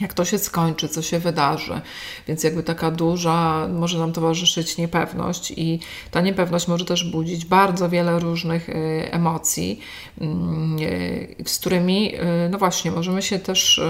[0.00, 1.80] jak to się skończy, co się wydarzy.
[2.28, 7.88] Więc jakby taka duża może nam towarzyszyć niepewność i ta niepewność może też budzić bardzo
[7.88, 9.80] wiele różnych y, emocji,
[10.20, 13.80] mm, y, z którymi, y, no właśnie, możemy się też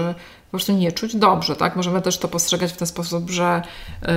[0.49, 1.75] po prostu nie czuć dobrze, tak?
[1.75, 3.61] Możemy też to postrzegać w ten sposób, że
[4.01, 4.09] yy,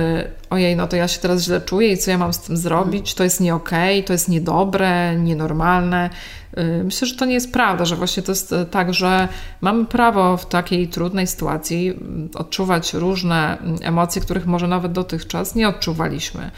[0.49, 3.13] ojej, no to ja się teraz źle czuję i co ja mam z tym zrobić?
[3.13, 6.09] To jest nie okej, okay, to jest niedobre, nienormalne.
[6.57, 9.27] Yy, myślę, że to nie jest prawda, że właśnie to jest y, tak, że
[9.61, 15.55] mamy prawo w takiej trudnej sytuacji mm, odczuwać różne mm, emocje, których może nawet dotychczas
[15.55, 16.51] nie odczuwaliśmy.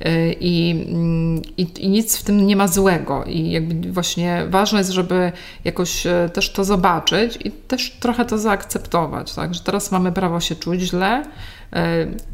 [0.00, 3.24] Yy, I, mm, i, I nic w tym nie ma złego.
[3.24, 5.32] I jakby właśnie ważne jest, żeby
[5.64, 9.54] jakoś y, też to zobaczyć i też trochę to zaakceptować tak?
[9.54, 11.24] Że teraz mamy prawo się czuć źle,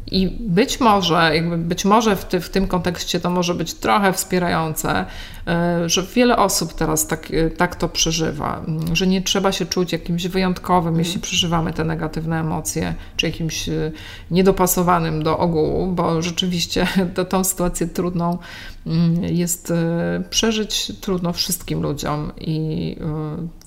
[0.07, 4.13] i być może, jakby być może w, ty, w tym kontekście to może być trochę
[4.13, 5.05] wspierające,
[5.47, 9.65] e, że wiele osób teraz tak, e, tak to przeżywa, mm, że nie trzeba się
[9.65, 10.99] czuć jakimś wyjątkowym, mm.
[10.99, 13.91] jeśli przeżywamy te negatywne emocje, czy jakimś e,
[14.31, 18.37] niedopasowanym do ogółu, bo rzeczywiście tę, tą sytuację trudną
[19.21, 19.73] jest
[20.29, 22.95] przeżyć trudno wszystkim ludziom i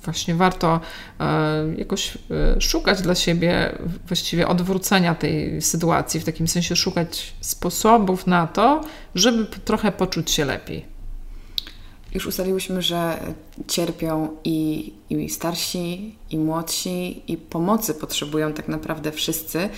[0.05, 0.81] właśnie warto
[1.77, 2.19] jakoś
[2.59, 9.47] szukać dla siebie właściwie odwrócenia tej sytuacji, w takim sensie szukać sposobów na to, żeby
[9.47, 10.99] trochę poczuć się lepiej.
[12.15, 13.21] Już ustaliłyśmy, że
[13.67, 19.69] cierpią i, i starsi, i młodsi, i pomocy potrzebują tak naprawdę wszyscy.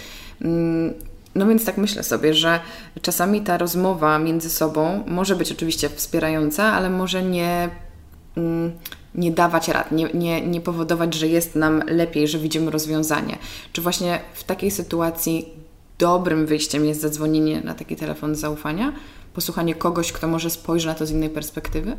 [1.35, 2.61] No więc tak myślę sobie, że
[3.03, 7.71] czasami ta rozmowa między sobą może być oczywiście wspierająca, ale może nie,
[8.37, 8.73] mm,
[9.14, 13.38] nie dawać rad, nie, nie, nie powodować, że jest nam lepiej, że widzimy rozwiązanie.
[13.73, 15.49] Czy właśnie w takiej sytuacji
[15.99, 18.93] dobrym wyjściem jest zadzwonienie na taki telefon zaufania,
[19.35, 21.97] posłuchanie kogoś, kto może spojrzy na to z innej perspektywy?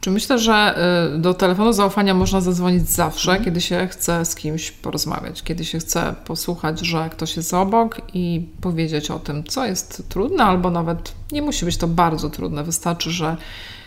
[0.00, 0.78] Czy myślę, że
[1.16, 3.44] y, do telefonu zaufania można zadzwonić zawsze, mhm.
[3.44, 8.48] kiedy się chce z kimś porozmawiać, kiedy się chce posłuchać, że ktoś jest obok i
[8.60, 12.64] powiedzieć o tym, co jest trudne, albo nawet nie musi być to bardzo trudne.
[12.64, 13.36] Wystarczy, że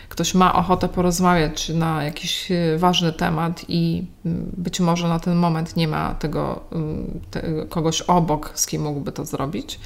[0.08, 5.36] ktoś ma ochotę porozmawiać na jakiś y, ważny temat i mm, być może na ten
[5.36, 9.80] moment nie ma tego, mm, tego kogoś obok, z kim mógłby to zrobić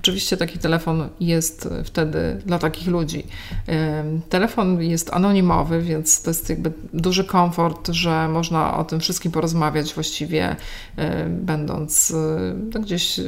[0.00, 3.26] Oczywiście taki telefon jest wtedy dla takich ludzi.
[4.28, 9.94] Telefon jest anonimowy, więc to jest jakby duży komfort, że można o tym wszystkim porozmawiać
[9.94, 10.56] właściwie,
[11.28, 12.12] będąc
[12.74, 13.20] no, gdzieś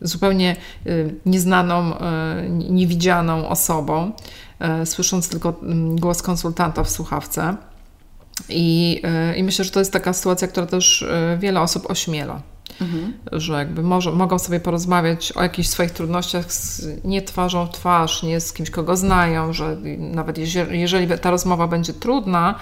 [0.00, 0.56] zupełnie
[1.26, 1.94] nieznaną,
[2.50, 4.12] niewidzianą osobą,
[4.84, 5.60] słysząc tylko
[5.94, 7.56] głos konsultanta w słuchawce.
[8.48, 9.02] I,
[9.36, 11.06] I myślę, że to jest taka sytuacja, która też
[11.38, 12.42] wiele osób ośmiela.
[12.80, 13.12] Mhm.
[13.32, 18.22] Że jakby może, mogą sobie porozmawiać o jakichś swoich trudnościach z, nie twarzą w twarz,
[18.22, 22.54] nie z kimś, kogo znają, że nawet jeżeli, ta rozmowa będzie trudna,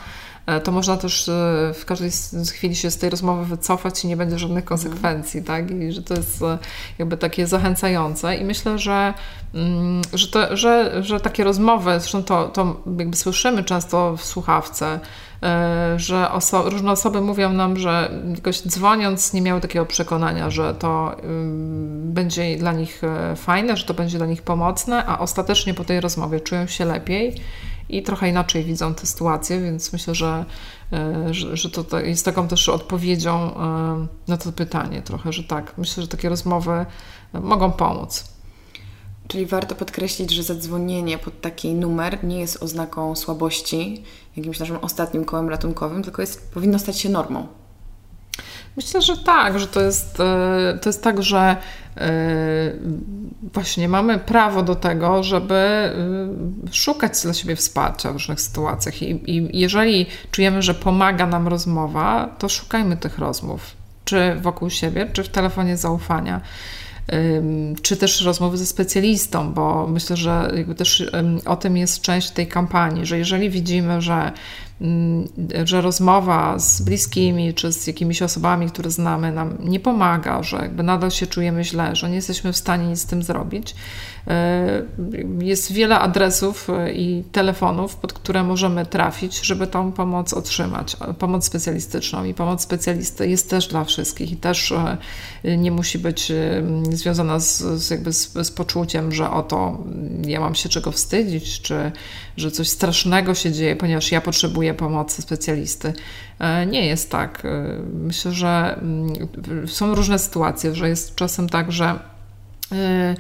[0.61, 1.33] to można też e,
[1.75, 2.11] w każdej
[2.53, 5.67] chwili się z tej rozmowy wycofać i nie będzie żadnych konsekwencji, mhm.
[5.67, 5.77] tak?
[5.77, 6.59] I że to jest e,
[6.99, 9.15] jakby takie zachęcające i myślę, że,
[9.55, 15.01] mm, że, to, że, że takie rozmowy, zresztą to, to jakby słyszymy często w słuchawce,
[15.43, 20.75] E, że oso różne osoby mówią nam, że jakoś dzwoniąc nie miały takiego przekonania, że
[20.75, 21.17] to
[21.93, 26.01] będzie dla nich e, fajne, że to będzie dla nich pomocne, a ostatecznie po tej
[26.01, 27.35] rozmowie czują się lepiej
[27.97, 30.45] i trochę inaczej widzą tę sytuację, więc myślę, że,
[30.93, 33.55] e, że, że to jest taką też odpowiedzią
[34.29, 36.87] na to pytanie trochę, że tak, myślę, że takie rozmowy
[37.33, 38.25] mogą pomóc.
[39.29, 44.03] Czyli warto podkreślić, że zadzwonienie pod taki numer nie jest oznaką słabości,
[44.37, 47.47] jakimś naszym ostatnim kołem ratunkowym, tylko jest, powinno stać się normą.
[48.77, 51.57] Myślę, że tak, że to jest, e, to jest tak, że
[51.97, 52.11] e,
[53.53, 55.93] właśnie mamy prawo do tego, żeby e,
[56.73, 59.03] szukać dla siebie wsparcia w różnych sytuacjach.
[59.03, 65.11] I, I jeżeli czujemy, że pomaga nam rozmowa, to szukajmy tych rozmów, czy wokół siebie,
[65.13, 66.41] czy w telefonie zaufania
[67.83, 71.11] czy też rozmowy ze specjalistą, bo myślę, że jakby też
[71.47, 74.33] o tym jest część tej kampanii, że jeżeli widzimy, że
[75.65, 80.83] że rozmowa z bliskimi czy z jakimiś osobami, które znamy, nam nie pomaga, że jakby
[80.83, 83.75] nadal się czujemy źle, że nie jesteśmy w stanie nic z tym zrobić.
[84.29, 84.83] E,
[85.39, 90.97] jest wiele adresów e, i telefonów, pod które możemy trafić, żeby tą pomoc otrzymać.
[91.19, 96.33] Pomoc specjalistyczną i pomoc specjalisty jest też dla wszystkich i też e, nie musi być
[96.91, 99.79] związana z, z jakby z, z poczuciem, że oto
[100.27, 101.93] ja mam się czego wstydzić, czy
[102.37, 105.93] że coś strasznego się dzieje, ponieważ ja potrzebuję pomocy specjalisty.
[106.39, 107.45] E, nie jest tak.
[107.45, 107.49] E,
[107.93, 111.99] myślę, że mm, są różne sytuacje, że jest czasem tak, że
[112.73, 113.15] e,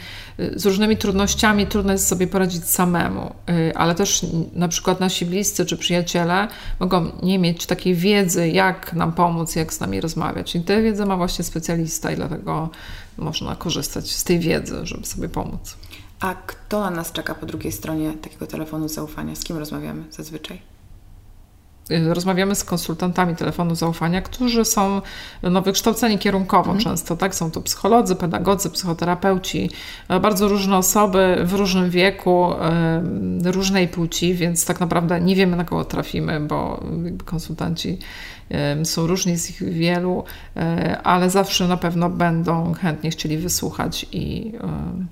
[0.57, 3.35] z różnymi trudnościami trudno jest sobie poradzić samemu,
[3.75, 6.49] ale też na przykład nasi bliscy czy przyjaciele
[6.81, 10.57] mogą nie mieć takiej wiedzy, jak nam pomóc, jak z nami rozmawiać.
[10.57, 12.68] I tę wiedzę ma właśnie specjalista i dlatego
[13.18, 15.77] można korzystać z tej wiedzy, żeby sobie pomóc.
[16.21, 19.35] A kto na nas czeka po drugiej stronie takiego telefonu zaufania?
[19.35, 20.63] Z kim rozmawiamy zazwyczaj?
[21.91, 25.03] Y, rozmawiamy z konsultantami telefonu zaufania, którzy są
[25.43, 26.85] no, wykształceni kierunkowo mhm.
[26.85, 27.35] często, tak?
[27.35, 29.71] Są to psycholodzy, pedagodzy, psychoterapeuci,
[30.09, 32.51] e, bardzo różne osoby w różnym wieku,
[33.45, 36.85] różnej płci, więc tak naprawdę nie wiemy na kogo trafimy, bo
[37.25, 37.99] konsultanci
[38.85, 40.25] są różni z ich wielu,
[40.57, 44.53] e, ale zawsze na pewno będą chętnie chcieli wysłuchać i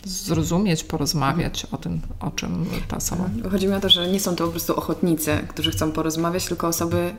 [0.05, 3.31] zrozumieć, porozmawiać o tym, o czym ta osoba.
[3.51, 6.69] Chodzi mi o to, że nie są to po prostu ochotnicy, którzy chcą porozmawiać, tylko
[6.69, 7.15] osoby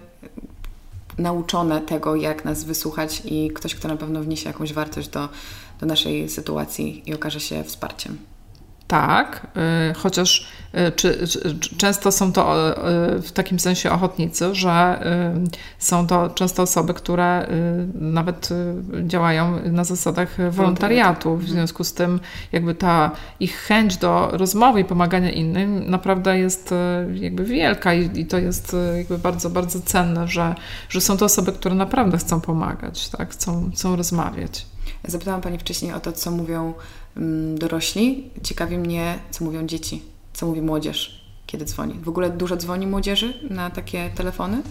[1.18, 5.30] nauczone tego, jak nas wysłuchać i ktoś, kto na pewno wniesie jakąś wartość do,
[5.80, 8.18] do naszej sytuacji i okaże się wsparciem.
[8.90, 9.48] Tak,
[9.92, 10.48] y, chociaż
[10.88, 12.70] y, czy, czy, często są to
[13.18, 15.04] y, w takim sensie ochotnicy, że
[15.80, 17.48] są to często osoby, które
[17.94, 18.50] nawet
[19.04, 21.38] działają na zasadach wolontariatu.
[21.38, 22.20] W związku z tym,
[22.52, 26.74] jakby ta ich chęć do rozmowy i pomagania innym naprawdę jest
[27.14, 30.56] jakby wielka i, i to jest jakby bardzo, bardzo cenne, że,
[30.90, 33.30] że są to osoby, które naprawdę chcą pomagać, tak?
[33.30, 34.66] chcą, chcą rozmawiać.
[35.04, 36.74] Zapytałam Pani wcześniej o to, co mówią
[37.56, 38.30] dorośli.
[38.44, 40.02] Ciekawi mnie, co mówią dzieci,
[40.34, 41.94] co mówi młodzież, kiedy dzwoni.
[41.94, 44.62] W ogóle dużo dzwoni młodzieży na takie telefony?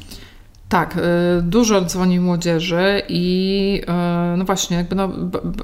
[0.68, 1.00] Tak, y,
[1.42, 3.82] dużo dzwoni młodzieży i
[4.34, 5.08] y, no właśnie, jakby no,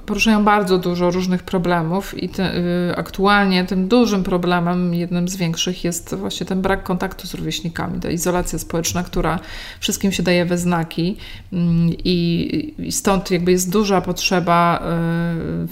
[0.07, 5.85] poruszają bardzo dużo różnych problemów i te, y, aktualnie tym dużym problemem, jednym z większych
[5.85, 9.39] jest właśnie ten brak kontaktu z rówieśnikami, ta izolacja społeczna, która
[9.81, 11.17] wszystkim się daje we znaki
[11.53, 14.83] mm, i, i stąd jakby jest duża potrzeba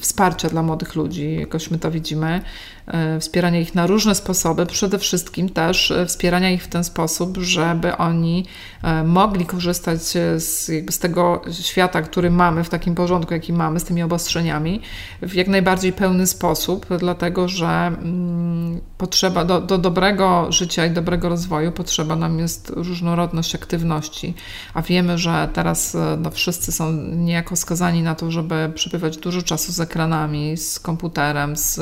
[0.01, 2.41] wsparcia dla młodych ludzi, jakoś my to widzimy.
[2.87, 7.39] E, wspierania ich na różne sposoby, przede wszystkim też e, wspierania ich w ten sposób,
[7.39, 8.47] żeby oni
[8.83, 13.85] e, mogli korzystać z, z tego świata, który mamy, w takim porządku, jaki mamy, z
[13.85, 14.81] tymi obostrzeniami,
[15.23, 21.29] w jak najbardziej pełny sposób, dlatego że mm, potrzeba do, do dobrego życia i dobrego
[21.29, 24.35] rozwoju potrzeba nam jest różnorodność aktywności,
[24.75, 29.73] a wiemy, że teraz no, wszyscy są niejako skazani na to, żeby przebywać dużo czasu
[29.73, 31.81] z ekranami, z komputerem, z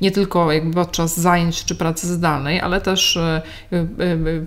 [0.00, 3.86] nie tylko jakby podczas zajęć czy pracy zdalnej, ale też e, e, e,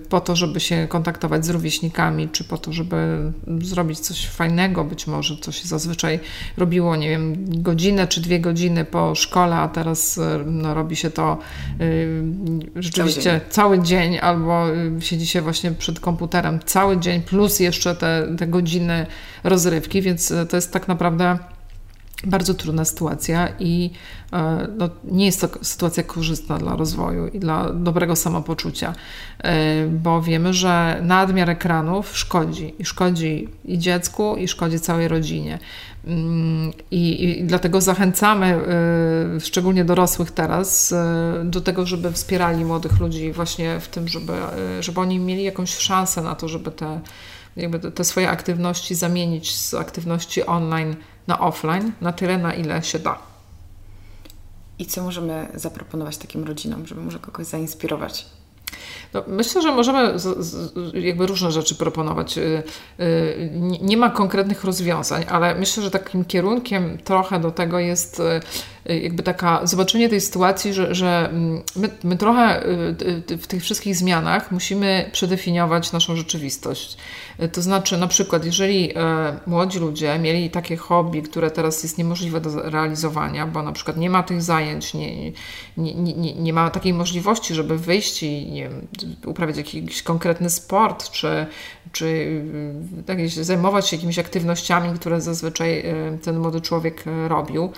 [0.09, 3.31] po to, żeby się kontaktować z rówieśnikami, czy po to, żeby
[3.61, 6.19] zrobić coś fajnego, być może co się zazwyczaj
[6.57, 11.37] robiło, nie wiem, godzinę czy dwie godziny po szkole, a teraz no, robi się to
[12.75, 13.49] rzeczywiście cały dzień.
[13.49, 14.65] cały dzień, albo
[14.99, 19.05] siedzi się właśnie przed komputerem cały dzień, plus jeszcze te, te godziny
[19.43, 21.37] rozrywki, więc to jest tak naprawdę
[22.23, 23.91] bardzo trudna sytuacja i
[24.33, 28.93] e, no, nie jest to sytuacja korzystna dla rozwoju i dla dobrego samopoczucia,
[29.39, 35.59] e, bo wiemy, że nadmiar ekranów szkodzi i szkodzi i dziecku, i szkodzi całej rodzinie.
[36.05, 40.93] Mm, I, I, dlatego zachęcamy, e, szczególnie dorosłych teraz,
[41.43, 44.33] do tego, żeby wspierali młodych ludzi właśnie w tym, żeby,
[44.79, 46.99] żeby oni mieli jakąś szansę na to, żeby te,
[47.57, 50.95] jakby te swoje aktywności zamienić z aktywności online
[51.27, 53.17] na offline na tyle, na ile się da.
[54.79, 58.25] I co możemy zaproponować takim rodzinom, żeby może kogoś zainspirować?
[59.13, 62.37] No, myślę, że możemy z, z, jakby różne rzeczy proponować.
[62.37, 62.63] Y,
[62.99, 63.51] y,
[63.81, 68.23] nie ma konkretnych rozwiązań, ale myślę, że takim kierunkiem trochę do tego jest y,
[68.85, 72.63] jakby taka zobaczenie tej sytuacji, że, że mm, my, my trochę
[73.41, 76.97] w tych wszystkich zmianach musimy przedefiniować naszą rzeczywistość.
[77.51, 78.93] To znaczy, na przykład, jeżeli
[79.47, 84.09] młodzi ludzie mieli takie hobby, które teraz jest niemożliwe do realizowania, bo na przykład nie
[84.09, 85.31] ma tych zajęć, nie,
[85.77, 88.87] nie, nie, nie ma takiej możliwości, żeby wyjść i nie wiem,
[89.25, 91.45] uprawiać jakiś konkretny sport, czy,
[91.91, 92.41] czy
[93.27, 97.71] zajmować się jakimiś aktywnościami, które zazwyczaj e, ten młody człowiek e, robił,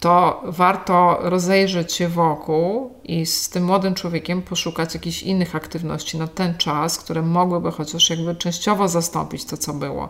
[0.00, 6.28] to warto rozejrzeć się wokół i z tym młodym człowiekiem poszukać jakichś innych aktywności na
[6.28, 10.08] ten czas, które mogłyby chociaż jakby częściowo zastąpić to, co było.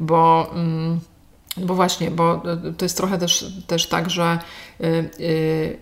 [0.00, 0.50] Bo.
[0.54, 1.00] Mm,
[1.56, 2.42] bo właśnie, bo
[2.78, 4.67] to jest trochę też, też tak, że y, y,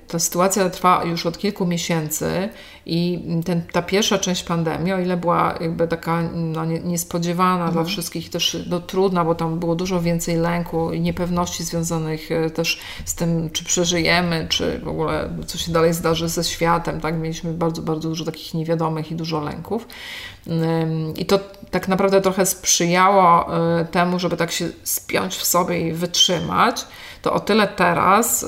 [0.08, 2.48] ta sytuacja trwa już od kilku miesięcy
[2.86, 7.72] i ten, ta pierwsza część pandemii, o ile była jakby taka no, niespodziewana mhm.
[7.72, 12.50] dla wszystkich, też no, trudna, bo tam było dużo więcej lęku i niepewności związanych y,
[12.50, 17.18] też z tym, czy przeżyjemy, czy w ogóle co się dalej zdarzy ze światem, tak?
[17.18, 19.88] Mieliśmy bardzo, bardzo dużo takich niewiadomych i dużo lęków.
[21.16, 21.40] I to
[21.70, 23.46] tak naprawdę trochę sprzyjało
[23.90, 26.86] temu, żeby tak się spiąć w sobie i wytrzymać,
[27.22, 28.46] to o tyle teraz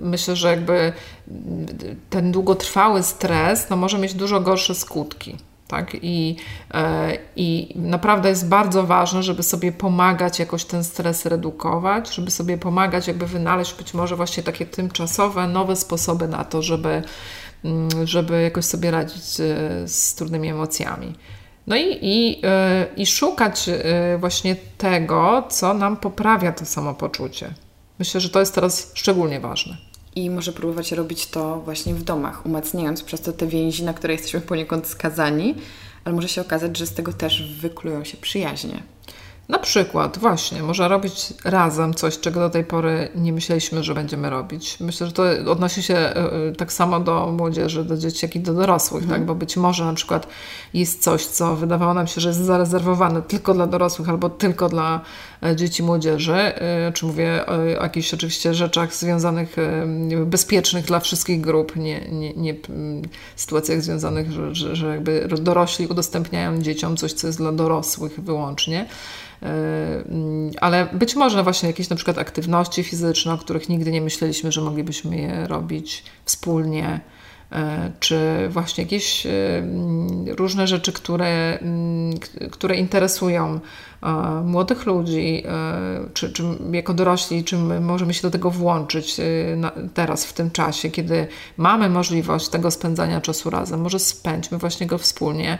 [0.00, 0.92] myślę, że jakby
[2.10, 5.36] ten długotrwały stres no, może mieć dużo gorsze skutki.
[5.68, 5.96] Tak?
[6.02, 6.36] I,
[6.74, 12.58] e, I naprawdę jest bardzo ważne, żeby sobie pomagać jakoś ten stres redukować, żeby sobie
[12.58, 17.02] pomagać, jakby wynaleźć być może właśnie takie tymczasowe, nowe sposoby na to, żeby,
[17.64, 19.24] mm, żeby jakoś sobie radzić
[19.84, 21.14] z trudnymi emocjami.
[21.66, 22.38] No i, i, yy,
[22.96, 23.74] i szukać yy,
[24.18, 27.54] właśnie tego, co nam poprawia to samopoczucie.
[27.98, 29.76] Myślę, że to jest teraz szczególnie ważne.
[30.16, 34.12] I może próbować robić to właśnie w domach, umacniając przez to te więzi, na które
[34.12, 35.54] jesteśmy poniekąd skazani,
[36.04, 38.82] ale może się okazać, że z tego też wyklują się przyjaźnie.
[39.48, 44.30] Na przykład, właśnie, można robić razem coś, czego do tej pory nie myśleliśmy, że będziemy
[44.30, 44.80] robić.
[44.80, 48.40] Myślę, że to odnosi się e, e, tak samo do młodzieży, do dzieci, jak i
[48.40, 49.10] do dorosłych, tak?
[49.10, 49.20] mhm.
[49.20, 49.26] tak?
[49.26, 50.26] bo być może na przykład
[50.74, 55.00] jest coś, co wydawało nam się, że jest zarezerwowane tylko dla dorosłych albo tylko dla
[55.42, 56.52] e, dzieci, młodzieży.
[56.94, 59.56] Czy mówię o jakichś oczywiście rzeczach związanych,
[60.26, 62.54] bezpiecznych dla wszystkich grup, nie, nie, nie
[63.36, 68.86] sytuacjach związanych, że, że, że jakby dorośli udostępniają dzieciom coś, co jest dla dorosłych wyłącznie.
[69.44, 69.50] Yy,
[70.60, 74.60] ale być może właśnie jakieś na przykład aktywności fizyczne, o których nigdy nie myśleliśmy, że
[74.60, 77.00] moglibyśmy je robić wspólnie,
[77.50, 77.58] yy,
[78.00, 79.32] czy właśnie jakieś yy,
[80.36, 81.58] różne rzeczy, które,
[82.50, 83.60] które interesują
[84.44, 85.42] młodych ludzi,
[86.14, 86.42] czy, czy
[86.72, 89.16] jako dorośli, czy możemy się do tego włączyć
[89.94, 91.26] teraz, w tym czasie, kiedy
[91.56, 93.80] mamy możliwość tego spędzania czasu razem.
[93.80, 95.58] Może spędźmy właśnie go wspólnie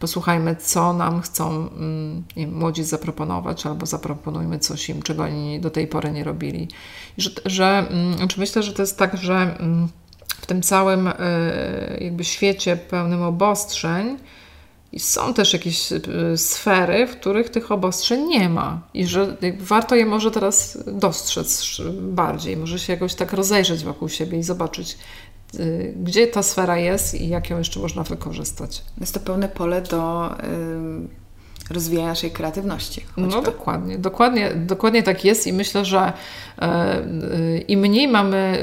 [0.00, 5.70] posłuchajmy, co nam chcą mm, wiem, młodzi zaproponować, albo zaproponujmy coś im, czego oni do
[5.70, 6.68] tej pory nie robili.
[7.18, 9.88] Że, że mm, znaczy myślę, że to jest tak, że mm,
[10.40, 11.12] w tym całym y,
[12.00, 14.18] jakby świecie pełnym obostrzeń
[14.98, 16.02] są też jakieś y,
[16.36, 22.56] sfery, w których tych obostrzeń nie ma i że warto je może teraz dostrzec bardziej,
[22.56, 24.98] może się jakoś tak rozejrzeć wokół siebie i zobaczyć,
[25.96, 28.84] gdzie ta sfera jest i jak ją jeszcze można wykorzystać.
[29.00, 30.30] Jest to pełne pole do
[31.70, 33.00] rozwijania naszej kreatywności.
[33.00, 33.30] Choćby.
[33.30, 36.12] No dokładnie, dokładnie, dokładnie tak jest i myślę, że
[36.58, 38.58] e, im mniej mamy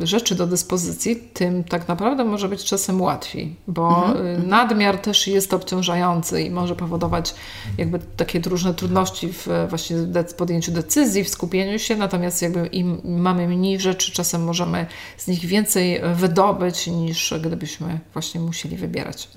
[0.00, 4.26] e, rzeczy do dyspozycji, tym tak naprawdę może być czasem łatwiej, bo mhm.
[4.26, 7.34] E, nadmiar też jest obciążający i może powodować
[7.78, 9.96] jakby takie różne trudności w właśnie
[10.36, 15.40] podjęciu decyzji, w skupieniu się, natomiast jakby im mamy mniej rzeczy, czasem możemy z nich
[15.46, 19.28] więcej wydobyć niż gdybyśmy właśnie musieli wybierać.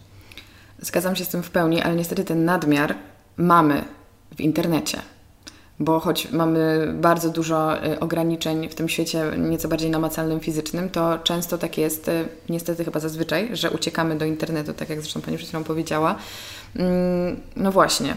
[0.84, 2.96] Zgadzam się z tym w pełni, ale niestety ten nadmiar
[3.38, 3.86] mamy
[4.36, 5.02] w internecie.
[5.80, 11.20] Bo choć mamy bardzo dużo y, ograniczeń w tym świecie nieco bardziej namacalnym, fizycznym, to
[11.20, 15.38] często tak jest, y, niestety chyba zazwyczaj, że uciekamy do internetu, tak jak zresztą Pani
[15.38, 16.16] przed chwilą powiedziała.
[16.76, 18.16] Mm, no właśnie.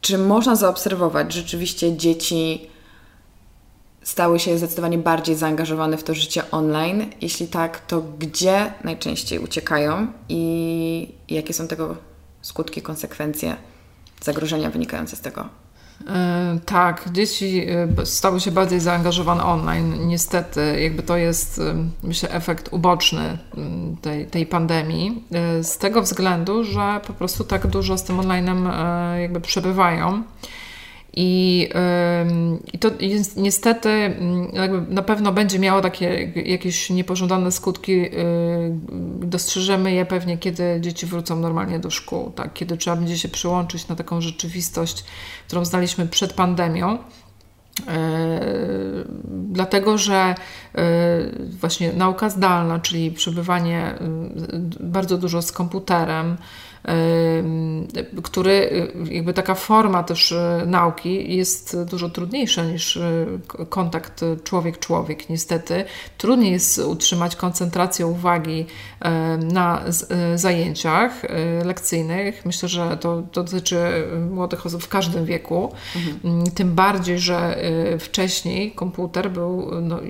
[0.00, 2.70] Czy można zaobserwować rzeczywiście dzieci
[4.08, 7.06] stały się zdecydowanie bardziej zaangażowane w to życie online?
[7.20, 11.96] Jeśli tak, to gdzie najczęściej uciekają i jakie są tego
[12.42, 13.56] skutki, konsekwencje,
[14.22, 15.48] zagrożenia wynikające z tego?
[16.06, 17.66] E, tak, dzieci
[18.00, 20.06] e, stały się bardziej zaangażowane online.
[20.06, 23.38] Niestety, jakby to jest, e, myślę, efekt uboczny
[24.02, 25.24] tej, tej pandemii.
[25.62, 28.68] Z tego względu, że po prostu tak dużo z tym onlinem
[29.20, 30.22] jakby przebywają.
[31.16, 31.68] I,
[32.72, 37.92] i to jest, niestety mm, na pewno będzie miało takie jakieś niepożądane skutki.
[37.92, 38.10] Y,
[39.20, 42.52] dostrzeżemy je pewnie, kiedy dzieci wrócą normalnie do szkół, tak?
[42.52, 45.04] kiedy trzeba będzie się przyłączyć na taką rzeczywistość,
[45.46, 46.98] którą znaliśmy przed pandemią.
[47.88, 48.40] E,
[49.28, 50.34] dlatego, że e,
[51.60, 53.94] właśnie nauka zdalna, czyli przebywanie
[54.80, 56.36] bardzo dużo z komputerem,
[58.22, 63.26] który jakby taka forma też e, nauki jest dużo trudniejsza niż e,
[63.68, 65.30] kontakt człowiek-człowiek.
[65.30, 65.84] Niestety
[66.18, 68.66] trudniej jest utrzymać koncentrację uwagi
[69.52, 71.22] na e, zajęciach
[71.64, 72.46] lekcyjnych.
[72.46, 73.78] Myślę, że to, to dotyczy
[74.30, 75.72] młodych osób w każdym wieku.
[75.96, 76.20] Mhm.
[76.24, 77.58] Mm, tym bardziej, że
[77.98, 80.00] wcześniej komputer był, no,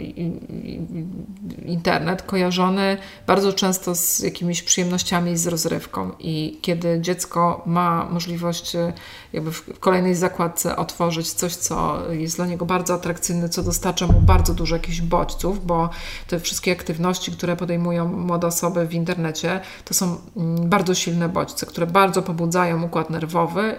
[1.67, 2.97] internet kojarzony
[3.27, 6.11] bardzo często z jakimiś przyjemnościami i z rozrywką.
[6.19, 8.93] I kiedy dziecko ma możliwość e,
[9.33, 14.21] jakby w kolejnej zakładce otworzyć coś, co jest dla niego bardzo atrakcyjne, co dostarcza mu
[14.21, 15.91] bardzo dużo jakichś bodźców, bo
[16.27, 21.67] te wszystkie aktywności, które podejmują młode osoby w internecie, to są mm, bardzo silne bodźce,
[21.67, 23.79] które bardzo pobudzają układ nerwowy,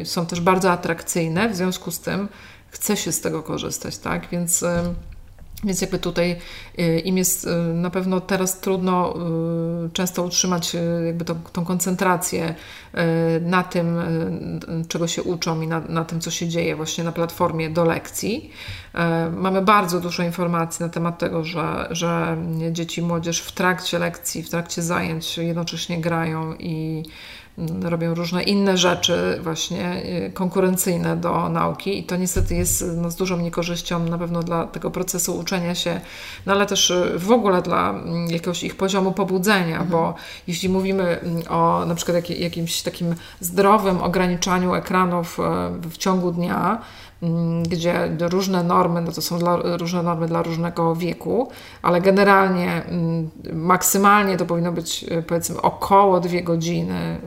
[0.00, 2.28] e, są też bardzo atrakcyjne, w związku z tym
[2.70, 4.28] chce się z tego korzystać, tak?
[4.32, 4.64] Więc
[5.64, 6.36] więc jakby tutaj
[6.78, 9.14] y, im jest y, na pewno teraz trudno
[9.86, 12.54] y, często utrzymać jakby tą, tą koncentrację
[13.40, 13.98] na tym,
[14.88, 18.50] czego się uczą i na, na tym, co się dzieje właśnie na platformie do lekcji.
[19.36, 22.36] Mamy bardzo dużo informacji na temat tego, że, że
[22.72, 27.02] dzieci i młodzież w trakcie lekcji, w trakcie zajęć jednocześnie grają i
[27.82, 33.16] robią różne inne rzeczy właśnie y, konkurencyjne do nauki i to niestety jest no, z
[33.16, 36.00] dużą niekorzyścią na pewno dla tego procesu uczenia się,
[36.46, 39.88] no ale też y, w ogóle dla mm, jakiegoś ich poziomu pobudzenia, mhm.
[39.88, 40.14] bo
[40.46, 46.82] jeśli mówimy mm, o na przykład jakimś takim zdrowym ograniczaniu ekranów y, w ciągu dnia,
[47.22, 51.48] Mm, gdzie różne normy, no to są dla, różne normy dla różnego wieku,
[51.82, 52.82] ale generalnie
[53.52, 57.20] maksymalnie to powinno być powiedzmy około dwie godziny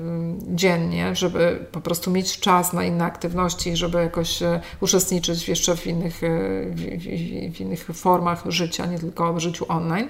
[0.52, 5.88] dziennie, żeby po prostu mieć czas na inne aktywności, żeby jakoś e, uczestniczyć jeszcze w
[5.88, 6.30] innych, e,
[6.70, 10.10] w, w, innych formach życia, nie tylko w życiu online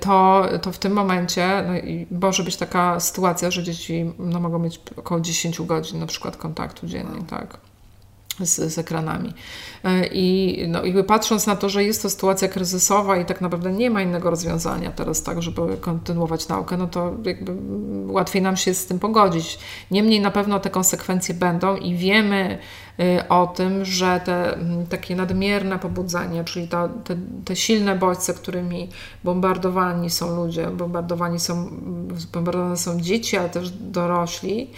[0.00, 4.80] to, to w tym momencie no może być taka sytuacja, że dzieci no, mogą mieć
[4.96, 7.22] około 10 godzin na przykład kontaktu dziennie, wow.
[7.22, 7.71] tak
[8.40, 9.34] z, z ekranami.
[9.84, 13.72] E, I no, jakby patrząc na to, że jest to sytuacja kryzysowa i tak naprawdę
[13.72, 17.52] nie ma innego rozwiązania teraz tak, żeby kontynuować naukę, no to jakby
[18.12, 19.58] łatwiej nam się z tym pogodzić.
[19.90, 22.58] Niemniej na pewno te konsekwencje będą i wiemy
[23.00, 24.58] y, o tym, że te
[24.88, 28.88] takie nadmierne pobudzenie, czyli ta, te, te silne bodźce, którymi
[29.24, 31.70] bombardowani są ludzie, bombardowani są,
[32.32, 34.70] bombardowane są dzieci, ale też dorośli,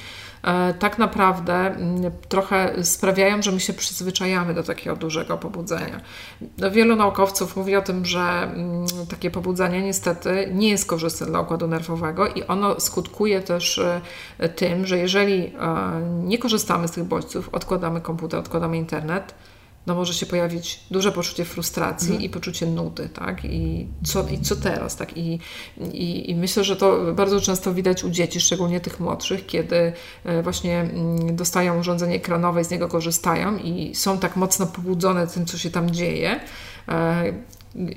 [0.79, 6.01] tak naprawdę mm, trochę sprawiają, że my się przyzwyczajamy do takiego dużego pobudzenia.
[6.59, 11.41] No, wielu naukowców mówi o tym, że mm, takie pobudzenie niestety nie jest korzystne dla
[11.41, 13.79] układu nerwowego i ono skutkuje też
[14.39, 15.53] e, tym, że jeżeli e,
[16.25, 19.35] nie korzystamy z tych bodźców, odkładamy komputer, odkładamy internet,
[19.87, 22.23] no może się pojawić duże poczucie frustracji mhm.
[22.25, 23.45] i poczucie nudy, tak?
[23.45, 25.17] I co, i co teraz, tak?
[25.17, 25.39] I,
[25.93, 29.93] i, I, myślę, że to bardzo często widać u dzieci, szczególnie tych młodszych, kiedy
[30.25, 35.27] e, właśnie mm, dostają urządzenie ekranowe i z niego korzystają i są tak mocno pobudzone
[35.27, 36.41] tym, co się tam dzieje,
[36.89, 37.33] e,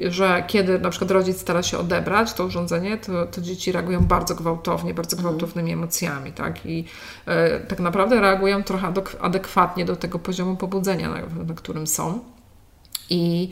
[0.09, 4.35] że kiedy na przykład rodzic stara się odebrać to urządzenie, to, to dzieci reagują bardzo
[4.35, 5.35] gwałtownie, bardzo mhm.
[5.35, 6.65] gwałtownymi emocjami, tak?
[6.65, 6.85] I
[7.25, 12.19] e, tak naprawdę reagują trochę adekwatnie do tego poziomu pobudzenia, na, na którym są.
[13.09, 13.49] I,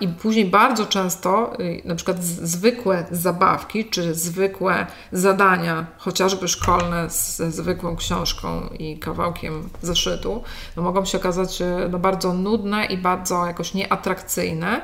[0.00, 7.50] I później bardzo często y, na przykład zwykłe zabawki czy zwykłe zadania, chociażby szkolne ze
[7.50, 10.42] zwykłą książką i kawałkiem zeszytu,
[10.76, 14.80] no mogą się okazać y, no bardzo nudne i bardzo jakoś nieatrakcyjne.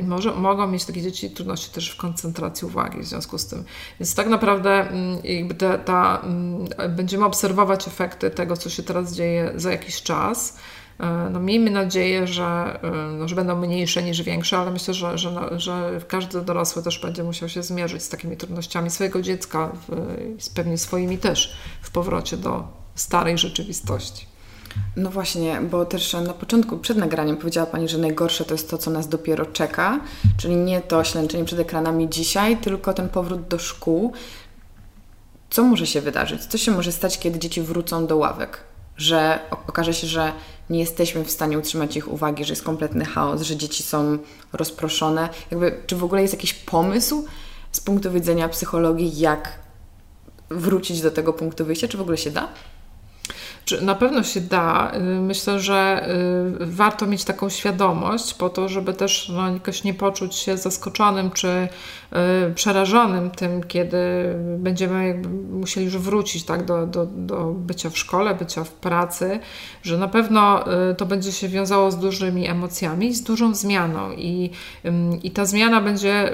[0.00, 3.64] I może, mogą mieć takie dzieci trudności też w koncentracji uwagi w związku z tym.
[4.00, 9.14] Więc tak naprawdę mm, jakby ta, ta, mm, będziemy obserwować efekty tego, co się teraz
[9.14, 10.58] dzieje za jakiś czas.
[11.00, 15.18] E, no, miejmy nadzieję, że, e, no, że będą mniejsze niż większe, ale myślę, że,
[15.18, 19.72] że, że każdy dorosły też będzie musiał się zmierzyć z takimi trudnościami swojego dziecka,
[20.38, 24.33] z pewnie swoimi też w powrocie do starej rzeczywistości.
[24.96, 28.78] No właśnie, bo też na początku, przed nagraniem powiedziała Pani, że najgorsze to jest to,
[28.78, 30.00] co nas dopiero czeka,
[30.36, 34.12] czyli nie to ślęczenie przed ekranami dzisiaj, tylko ten powrót do szkół.
[35.50, 36.44] Co może się wydarzyć?
[36.44, 38.60] Co się może stać, kiedy dzieci wrócą do ławek?
[38.96, 40.32] Że okaże się, że
[40.70, 44.18] nie jesteśmy w stanie utrzymać ich uwagi, że jest kompletny chaos, że dzieci są
[44.52, 45.28] rozproszone.
[45.50, 47.24] Jakby, czy w ogóle jest jakiś pomysł
[47.72, 49.58] z punktu widzenia psychologii, jak
[50.50, 51.88] wrócić do tego punktu wyjścia?
[51.88, 52.48] Czy w ogóle się da?
[53.82, 54.92] Na pewno się da.
[54.94, 56.08] Y, myślę, że
[56.60, 61.30] y, warto mieć taką świadomość po to, żeby też no, jakoś nie poczuć się zaskoczonym
[61.30, 61.48] czy
[62.48, 63.96] y, przerażonym tym, kiedy
[64.58, 69.40] będziemy musieli już wrócić tak, do, do, do bycia w szkole, bycia w pracy,
[69.82, 70.64] że na pewno
[70.96, 74.12] to będzie się wiązało z dużymi emocjami z dużą zmianą.
[74.12, 74.50] I,
[75.22, 76.32] i ta zmiana będzie,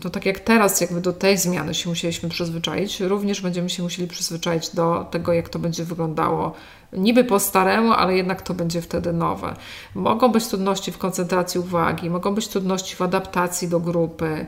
[0.00, 4.08] to tak jak teraz, jakby do tej zmiany się musieliśmy przyzwyczaić, również będziemy się musieli
[4.08, 8.82] przyzwyczaić do tego, jak to będzie wyglądało people niby po staremu, ale jednak to będzie
[8.82, 9.56] wtedy nowe.
[9.94, 14.46] Mogą być trudności w koncentracji uwagi, mogą być trudności w adaptacji do grupy,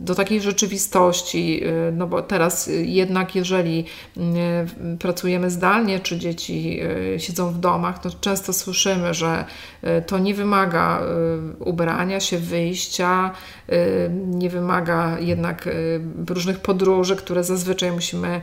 [0.00, 1.62] do takiej rzeczywistości,
[1.92, 3.84] no bo teraz jednak jeżeli
[4.98, 6.80] pracujemy zdalnie, czy dzieci
[7.18, 9.44] siedzą w domach, to często słyszymy, że
[10.06, 11.00] to nie wymaga
[11.58, 13.30] ubrania się, wyjścia,
[14.26, 15.68] nie wymaga jednak
[16.28, 18.40] różnych podróży, które zazwyczaj musimy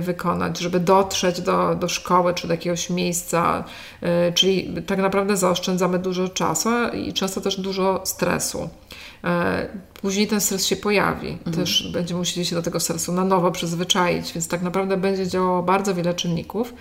[0.00, 3.64] wykonać, żeby dotrzeć do, do szkoły czy do jakiegoś miejsca,
[4.34, 8.68] czyli tak naprawdę zaoszczędzamy dużo czasu i często też dużo stresu.
[10.02, 11.28] Później ten stres się pojawi.
[11.28, 11.56] Mhm.
[11.56, 15.62] Też będziemy musieli się do tego stresu na nowo przyzwyczaić, więc tak naprawdę będzie działało
[15.62, 16.74] bardzo wiele czynników,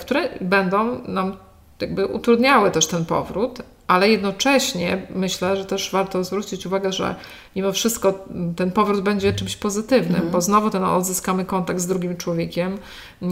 [0.00, 1.36] które będą nam
[1.80, 7.14] jakby utrudniały też ten powrót, ale jednocześnie myślę, że też warto zwrócić uwagę, że
[7.56, 8.26] mimo wszystko
[8.56, 10.30] ten powrót będzie czymś pozytywnym, mm.
[10.30, 12.78] bo znowu ten odzyskamy kontakt z drugim człowiekiem,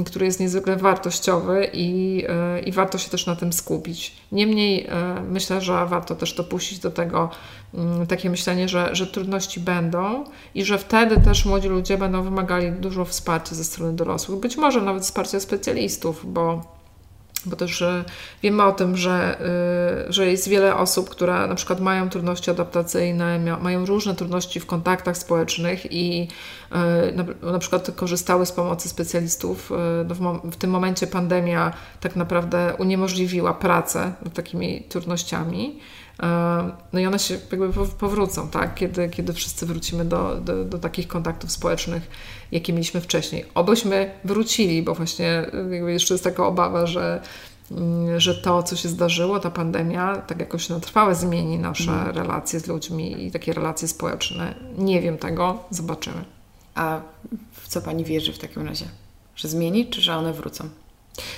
[0.07, 4.17] który jest niezwykle wartościowy i, e, i warto się też na tym skupić.
[4.33, 7.31] Niemniej e, myślę, że warto też dopuścić do tego
[8.09, 10.25] takie myślenie, że, że trudności będą
[10.55, 14.83] i że wtedy też młodzi ludzie będą wymagali dużo wsparcia ze strony dorosłych, być może
[14.83, 16.76] nawet wsparcia specjalistów, bo
[17.47, 17.85] bo też
[18.43, 19.41] wiemy o tym, że,
[20.09, 24.67] y, że jest wiele osób, które na przykład mają trudności adaptacyjne, mają różne trudności w
[24.67, 26.29] kontaktach społecznych i
[27.43, 29.73] y, na, przykład korzystały z pomocy specjalistów.
[30.09, 35.81] No w, w, tym momencie pandemia tak naprawdę uniemożliwiła pracę nad takimi trudnościami.
[36.93, 38.75] No i one się jakby powrócą, tak?
[38.75, 42.11] kiedy, kiedy wszyscy wrócimy do, do, do takich kontaktów społecznych,
[42.53, 43.45] jakie mieliśmy wcześniej.
[43.55, 47.23] Obyśmy wrócili, bo właśnie jakby jeszcze jest taka obawa, że
[47.71, 52.17] mm, że to, co się zdarzyło, ta pandemia, tak jakoś na trwałe zmieni nasze mm.
[52.17, 54.55] relacje z ludźmi i takie relacje społeczne.
[54.79, 56.25] Nie wiem tego, zobaczymy.
[56.75, 57.01] A
[57.53, 58.85] w co Pani wierzy w takim razie?
[59.37, 60.69] Że zmieni, czy że one wrócą?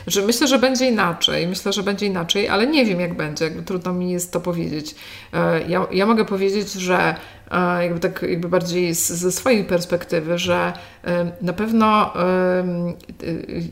[0.08, 3.62] Że myślę, że będzie inaczej, myślę, że będzie inaczej, ale nie wiem jak będzie, jakby
[3.62, 4.94] trudno mi jest to powiedzieć.
[5.32, 7.14] E, ja, ja mogę powiedzieć, że
[7.50, 10.72] e, jakby tak jakby bardziej z, ze swojej perspektywy, że
[11.04, 12.12] e, na pewno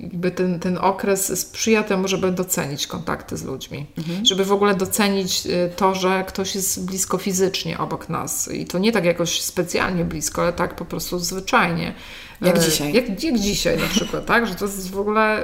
[0.02, 4.26] jakby ten, ten okres sprzyja temu, żeby docenić kontakty z ludźmi, mhm.
[4.26, 8.92] żeby w ogóle docenić to, że ktoś jest blisko fizycznie obok nas i to nie
[8.92, 11.94] tak jakoś specjalnie blisko, ale tak po prostu zwyczajnie.
[12.40, 12.92] Jak dzisiaj.
[12.92, 14.46] Jak, jak dzisiaj na przykład, tak?
[14.46, 15.42] Że to jest w ogóle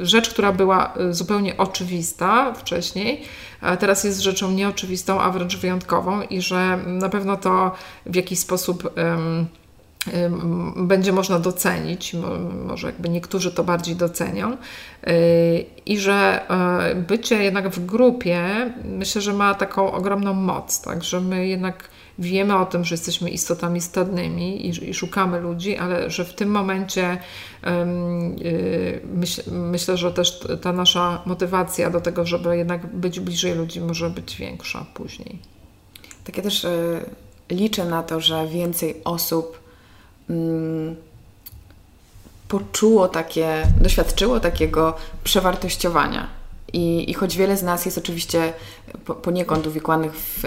[0.00, 3.22] rzecz, która była zupełnie oczywista wcześniej,
[3.60, 7.72] a teraz jest rzeczą nieoczywistą, a wręcz wyjątkową i że na pewno to
[8.06, 9.46] w jakiś sposób um,
[10.76, 12.16] będzie można docenić,
[12.66, 19.22] może jakby niektórzy to bardziej docenią, y, i że e, bycie jednak w grupie myślę,
[19.22, 21.88] że ma taką ogromną moc, tak, że my jednak
[22.18, 26.50] wiemy o tym, że jesteśmy istotami stadnymi i, i szukamy ludzi, ale że w tym
[26.50, 27.18] momencie
[27.66, 28.36] um,
[29.14, 34.10] myśl, myślę, że też ta nasza motywacja do tego, żeby jednak być bliżej ludzi może
[34.10, 35.38] być większa później.
[36.24, 37.04] Tak ja też y,
[37.50, 39.60] liczę na to, że więcej osób
[40.30, 40.96] mm,
[42.48, 46.28] poczuło takie, doświadczyło takiego przewartościowania.
[46.72, 48.52] I, I choć wiele z nas jest oczywiście
[49.22, 50.44] poniekąd uwikłanych w,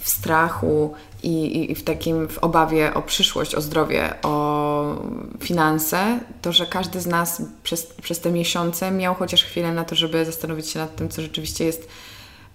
[0.00, 4.96] w strachu i, i, w takim w obawie o przyszłość, o zdrowie, o
[5.40, 9.94] finanse, to że każdy z nas przez, przez te miesiące miał chociaż chwilę na to,
[9.94, 11.88] żeby zastanowić się nad tym, co rzeczywiście jest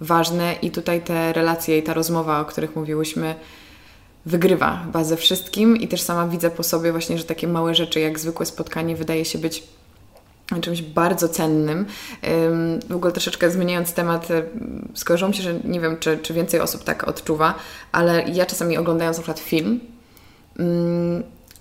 [0.02, 0.56] ważne.
[0.62, 3.36] I tutaj te relacje i ta rozmowa, o których mówiłyśmy,
[4.26, 5.78] wygrywa chyba ze wszystkim.
[5.78, 9.26] I też sama widzę po sobie właśnie, że takie małe rzeczy jak zwykłe spotkanie wydaje
[9.26, 9.64] się być
[10.62, 11.86] czymś bardzo cennym.
[12.90, 14.28] W ogóle troszeczkę zmieniając temat,
[14.94, 17.54] skojarzyło mi się, że nie wiem, czy, czy więcej osób tak odczuwa,
[17.92, 19.80] ale ja czasami oglądając na przykład film,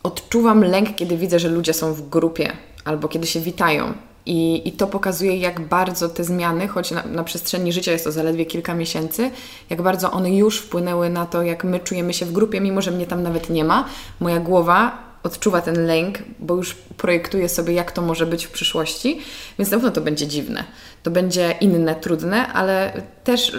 [0.03, 2.53] odczuwam lęk, kiedy widzę, że ludzie są w grupie
[2.85, 3.95] albo kiedy się witają.
[4.27, 8.13] I, I to pokazuje, jak bardzo te zmiany, choć na, na, przestrzeni życia jest to
[8.13, 9.31] zaledwie kilka miesięcy,
[9.71, 12.91] jak bardzo one już wpłynęły na to, jak my czujemy się w grupie, mimo że
[12.91, 13.85] mnie tam nawet nie ma.
[14.21, 19.21] Moja głowa odczuwa ten lęk, bo już projektuje sobie, jak to może być w przyszłości,
[19.59, 20.65] więc na pewno to będzie dziwne.
[21.03, 23.53] To będzie inne, trudne, ale też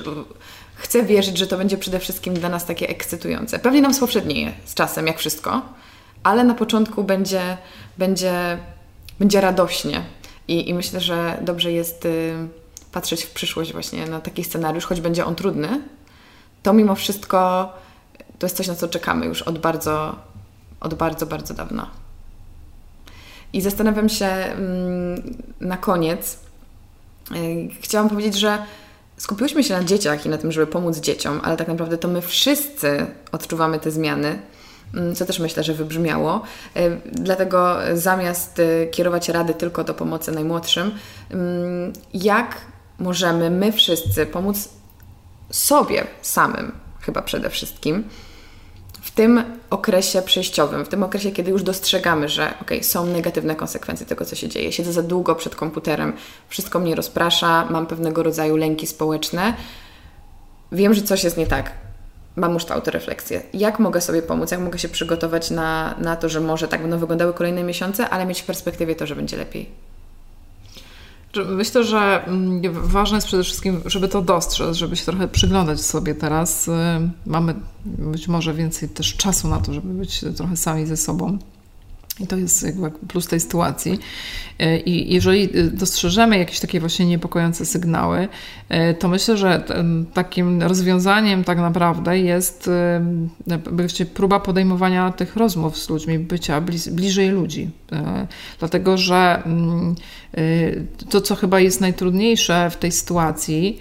[0.76, 3.59] chcę wierzyć, że to będzie przede wszystkim dla nas takie ekscytujące.
[3.59, 5.61] Pewnie nam spowszednieje z czasem, jak wszystko,
[6.24, 7.57] ale na początku będzie,
[7.97, 8.57] będzie,
[9.20, 10.03] będzie radośnie.
[10.47, 12.34] I, I myślę, że dobrze jest y,
[12.91, 15.82] patrzeć w przyszłość właśnie na taki scenariusz, choć będzie on trudny,
[16.63, 17.70] to mimo wszystko
[18.39, 20.16] to jest coś, na co czekamy już od bardzo,
[20.86, 21.90] od bardzo, bardzo dawna.
[23.54, 26.40] I zastanawiam się mm, na koniec,
[27.32, 28.58] y, chciałam powiedzieć, że
[29.18, 32.22] skupiłyśmy się na dzieciach i na tym, żeby pomóc dzieciom, ale tak naprawdę to my
[32.22, 34.40] wszyscy odczuwamy te zmiany
[34.94, 36.42] Mm, co też myślę, że wybrzmiało.
[36.78, 40.92] Y, dlatego zamiast y, kierować rady tylko do pomocy najmłodszym,
[41.32, 42.62] mm, jak
[43.00, 44.70] możemy my wszyscy pomóc
[45.52, 46.72] sobie samym,
[47.02, 48.04] chyba przede wszystkim,
[49.16, 54.26] tym okresie przejściowym, w tym okresie, kiedy już dostrzegamy, że ok, są negatywne konsekwencje tego,
[54.26, 54.72] co się dzieje.
[54.72, 56.13] Siedzę za długo przed komputerem,
[56.49, 59.53] wszystko mnie rozprasza, mam pewnego rodzaju lęki społeczne.
[60.72, 61.72] Wiem, że coś jest nie tak
[62.36, 63.41] mam już tę autorefleksję.
[63.53, 66.97] Jak mogę sobie pomóc, jak mogę się przygotować na, na to, że może tak będą
[66.97, 69.70] wyglądały kolejne miesiące, ale mieć w perspektywie to, że będzie lepiej.
[71.44, 76.16] Myślę, że mm, ważne jest przede wszystkim, żeby to dostrzec, żeby się trochę przyglądać sobie
[76.16, 76.68] teraz.
[76.68, 76.72] Y,
[77.26, 77.56] mamy
[77.86, 81.38] być może więcej też czasu na to, żeby być trochę sami ze sobą.
[82.20, 83.99] I to jest jakby plus tej sytuacji.
[84.59, 88.28] E, I jeżeli dostrzeżemy jakieś takie właśnie niepokojące sygnały,
[88.70, 89.63] e, to myślę, że
[90.13, 96.61] takim rozwiązaniem tak naprawdę jest e, próba podejmowania tych rozmów z ludźmi, bycia
[96.91, 97.70] bliżej ludzi.
[98.59, 99.95] Dlatego, że mm,
[101.09, 103.80] to, co chyba jest najtrudniejsze w tej sytuacji,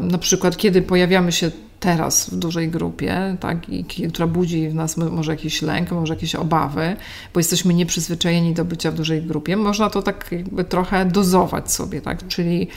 [0.00, 1.50] na przykład kiedy pojawiamy się
[1.80, 6.34] teraz w dużej grupie, tak, i, która budzi w nas może jakiś lęk, może jakieś
[6.34, 6.96] obawy,
[7.34, 12.00] bo jesteśmy nieprzyzwyczajeni do bycia w dużej grupie, można to tak jakby trochę dozować sobie,
[12.00, 12.68] tak, czyli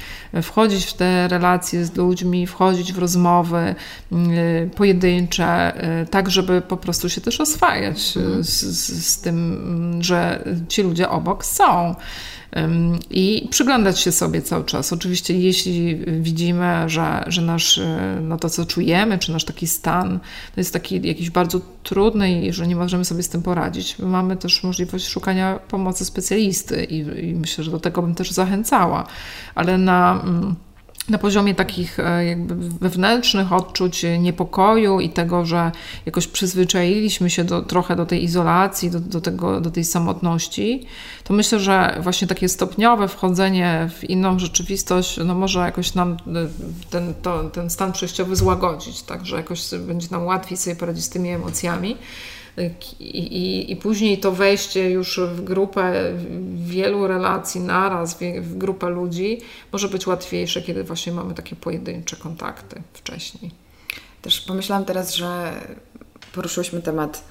[0.41, 3.76] wchodzić w te relacje z ludźmi, wchodzić w rozmowy
[4.12, 5.74] y, pojedyncze,
[6.04, 8.43] y, tak, żeby po prostu się też oswajać mhm.
[8.43, 11.95] z, z, z tym, że ci ludzie obok są
[13.10, 14.93] i przyglądać się sobie cały czas.
[14.93, 20.20] Oczywiście, jeśli widzimy, że, że nasz, e, no to co czujemy, czy nasz taki stan,
[20.56, 24.38] to jest taki jakiś bardzo trudny i że nie możemy sobie z tym poradzić, mamy
[24.38, 26.97] też możliwość szukania pomocy specjalisty i,
[27.30, 29.08] i myślę, że do tego bym też zachęcała,
[29.56, 30.56] ale na mm,
[31.10, 35.72] na poziomie takich e, jakby wewnętrznych odczuć niepokoju i tego, że
[36.06, 40.86] jakoś przyzwyczailiśmy się do, trochę do tej izolacji, do, do, tego, do tej samotności,
[41.24, 46.18] to myślę, że właśnie takie stopniowe wchodzenie w inną rzeczywistość no może jakoś nam e,
[46.89, 51.10] ten, to, ten stan przejściowy złagodzić, tak, że jakoś będzie nam łatwiej sobie poradzić z
[51.10, 51.97] tymi emocjami.
[52.99, 56.14] I, i, później to wejście już w grupę
[56.56, 59.41] wielu relacji naraz, w, grupę ludzi,
[59.72, 63.51] może być łatwiejsze, kiedy właśnie mamy takie pojedyncze kontakty wcześniej.
[64.22, 65.54] Też pomyślałam teraz, że
[66.34, 67.24] poruszyłyśmy temat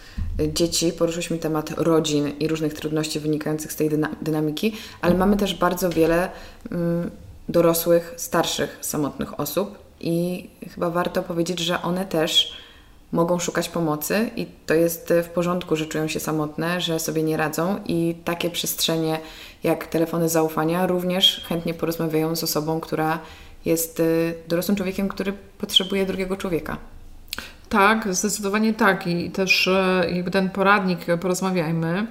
[0.53, 3.91] dzieci, poruszyłyśmy temat rodzin i różnych trudności wynikających z tej
[4.23, 6.31] dynamiki, ale mamy też bardzo wiele
[6.71, 7.11] mm,
[7.49, 12.57] dorosłych, starszych, samotnych osób i chyba warto powiedzieć, że one też
[13.13, 17.37] mogą szukać pomocy i to jest w porządku, że czują się samotne, że sobie nie
[17.37, 19.21] radzą i takie przestrzenie
[19.63, 23.19] jak telefony zaufania również chętnie porozmawiają z osobą, która
[23.65, 26.77] jest y, dorosłym człowiekiem, który potrzebuje drugiego człowieka.
[27.69, 32.07] Tak, zdecydowanie tak i też e, jakby ten poradnik Porozmawiajmy,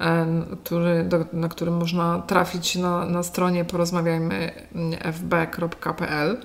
[0.00, 0.26] e,
[0.64, 4.52] który, do, na którym można trafić na, na stronie porozmawiajmy
[5.00, 6.36] fb.pl e,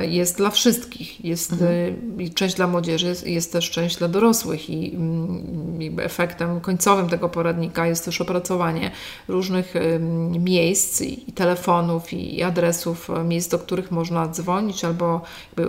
[0.00, 1.24] jest dla wszystkich.
[1.24, 1.96] Jest mhm.
[2.20, 7.86] E, część dla młodzieży, jest też część dla dorosłych i mm, efektem końcowym tego poradnika
[7.86, 8.90] jest też opracowanie
[9.28, 9.74] różnych
[10.38, 15.20] miejsc i telefonów i adresów, e, miejsc, do których można dzwonić albo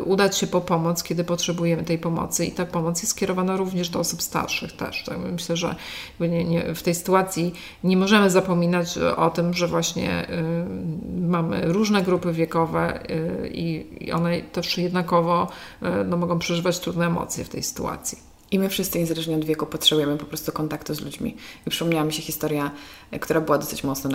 [0.05, 2.45] udać się po pomoc, kiedy potrzebujemy tej pomocy.
[2.45, 5.03] I ta pomoc jest skierowana również do osób starszych też.
[5.03, 5.75] Tak myślę, że
[6.19, 12.01] nie, nie, w tej sytuacji nie możemy zapominać o tym, że właśnie y, mamy różne
[12.01, 15.47] grupy wiekowe y, i one też jednakowo
[15.83, 18.30] y, no, mogą przeżywać trudne emocje w tej sytuacji.
[18.51, 21.35] I my wszyscy, niezależnie od wieku, potrzebujemy po prostu kontaktu z ludźmi.
[21.67, 22.71] I przypomniała mi się historia,
[23.11, 24.09] e, która była dosyć mocno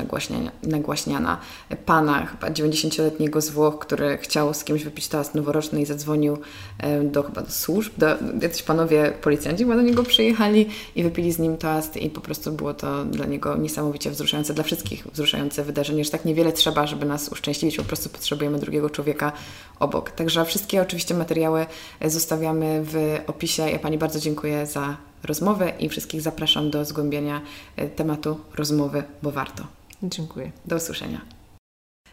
[0.62, 1.39] nagłaśniana.
[1.87, 6.39] Pana, chyba 90-letniego z Włoch, który chciał z kimś wypić toast noworoczny i zadzwonił
[6.78, 7.93] e, do chyba do służb.
[7.99, 8.07] Do,
[8.43, 12.53] jacyś panowie policjanci chyba do niego przyjechali i wypili z nim toast i po prostu
[12.53, 17.07] było to dla niego niesamowicie wzruszające, dla wszystkich wzruszające wydarzenie, że tak niewiele trzeba, żeby
[17.07, 19.32] nas uszczęśliwić, po prostu potrzebujemy drugiego człowieka
[19.80, 20.11] obok.
[20.11, 21.66] Także wszystkie oczywiście materiały
[22.01, 23.70] e, zostawiamy w opisie.
[23.70, 27.41] Ja Pani bardzo dziękuję za rozmowę i wszystkich zapraszam do zgłębienia
[27.77, 29.66] e, tematu rozmowy, bo warto.
[30.03, 30.53] Dziękuję.
[30.66, 31.36] Do usłyszenia.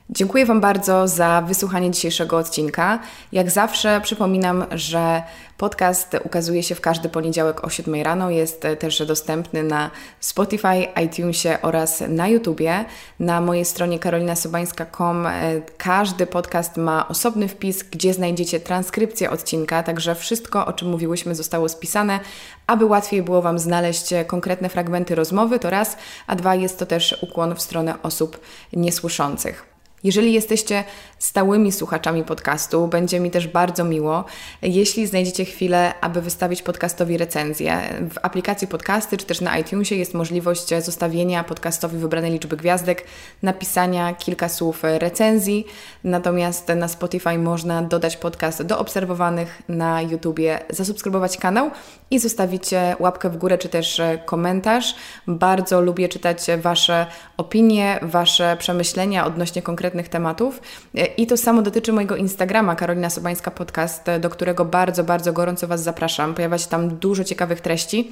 [0.10, 3.00] Dziękuję Wam bardzo za wysłuchanie dzisiejszego odcinka.
[3.32, 5.24] Jak zawsze przypominam, że
[5.58, 8.30] podcast ukazuje się w każdy poniedziałek o 7 rano.
[8.30, 12.86] Jest też dostępny na Spotify, iTunesie oraz na YouTubie.
[13.20, 15.32] Na mojej stronie karolinasobańska.com e,
[15.78, 21.70] każdy podcast ma osobny wpis, gdzie znajdziecie transkrypcję odcinka, także wszystko, o czym mówiłyśmy, zostało
[21.70, 22.20] spisane,
[22.68, 25.98] aby łatwiej było Wam znaleźć konkretne fragmenty rozmowy, to raz,
[26.28, 28.40] a dwa jest to też ukłon w stronę osób
[28.74, 29.73] niesłyszących.
[30.04, 30.84] Jeżeli jesteście
[31.20, 34.26] stałymi słuchaczami podcastu, będzie mi też bardzo miło,
[34.62, 37.80] jeśli znajdziecie chwilę, aby wystawić podcastowi recenzję.
[38.14, 43.06] W aplikacji podcasty czy też na iTunesie jest możliwość zostawienia podcastowi wybranej liczby gwiazdek,
[43.42, 45.66] napisania kilka słów recenzji,
[46.04, 51.72] natomiast na Spotify można dodać podcast do obserwowanych, na YouTubie zasubskrybować kanał
[52.12, 52.64] i zostawić
[53.00, 54.96] łapkę w górę czy też komentarz.
[55.28, 57.06] Bardzo lubię czytać Wasze
[57.38, 60.62] opinie, Wasze przemyślenia odnośnie konkretnych konkretnych tematów.
[60.96, 65.68] E, I to samo dotyczy mojego Instagrama, Karolina Sobańska Podcast, do którego bardzo, bardzo gorąco
[65.68, 66.34] Was zapraszam.
[66.34, 68.12] Pojawia się tam dużo ciekawych treści.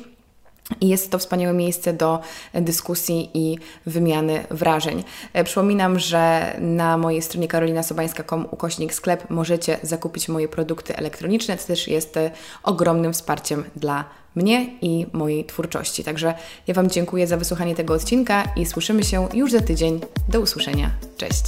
[0.81, 2.19] I jest to wspaniałe miejsce do
[2.53, 5.03] dyskusji i wymiany wrażeń.
[5.33, 11.67] E, przypominam, że na mojej stronie karolinasobańska.com ukośnik sklep możecie zakupić moje produkty elektroniczne, co
[11.67, 12.31] też jest e,
[12.63, 14.05] ogromnym wsparciem dla
[14.35, 16.03] mnie i mojej twórczości.
[16.03, 16.33] Także
[16.67, 20.01] ja Wam dziękuję za wysłuchanie tego odcinka i słyszymy się już za tydzień.
[20.29, 20.91] Do usłyszenia.
[21.17, 21.43] Cześć!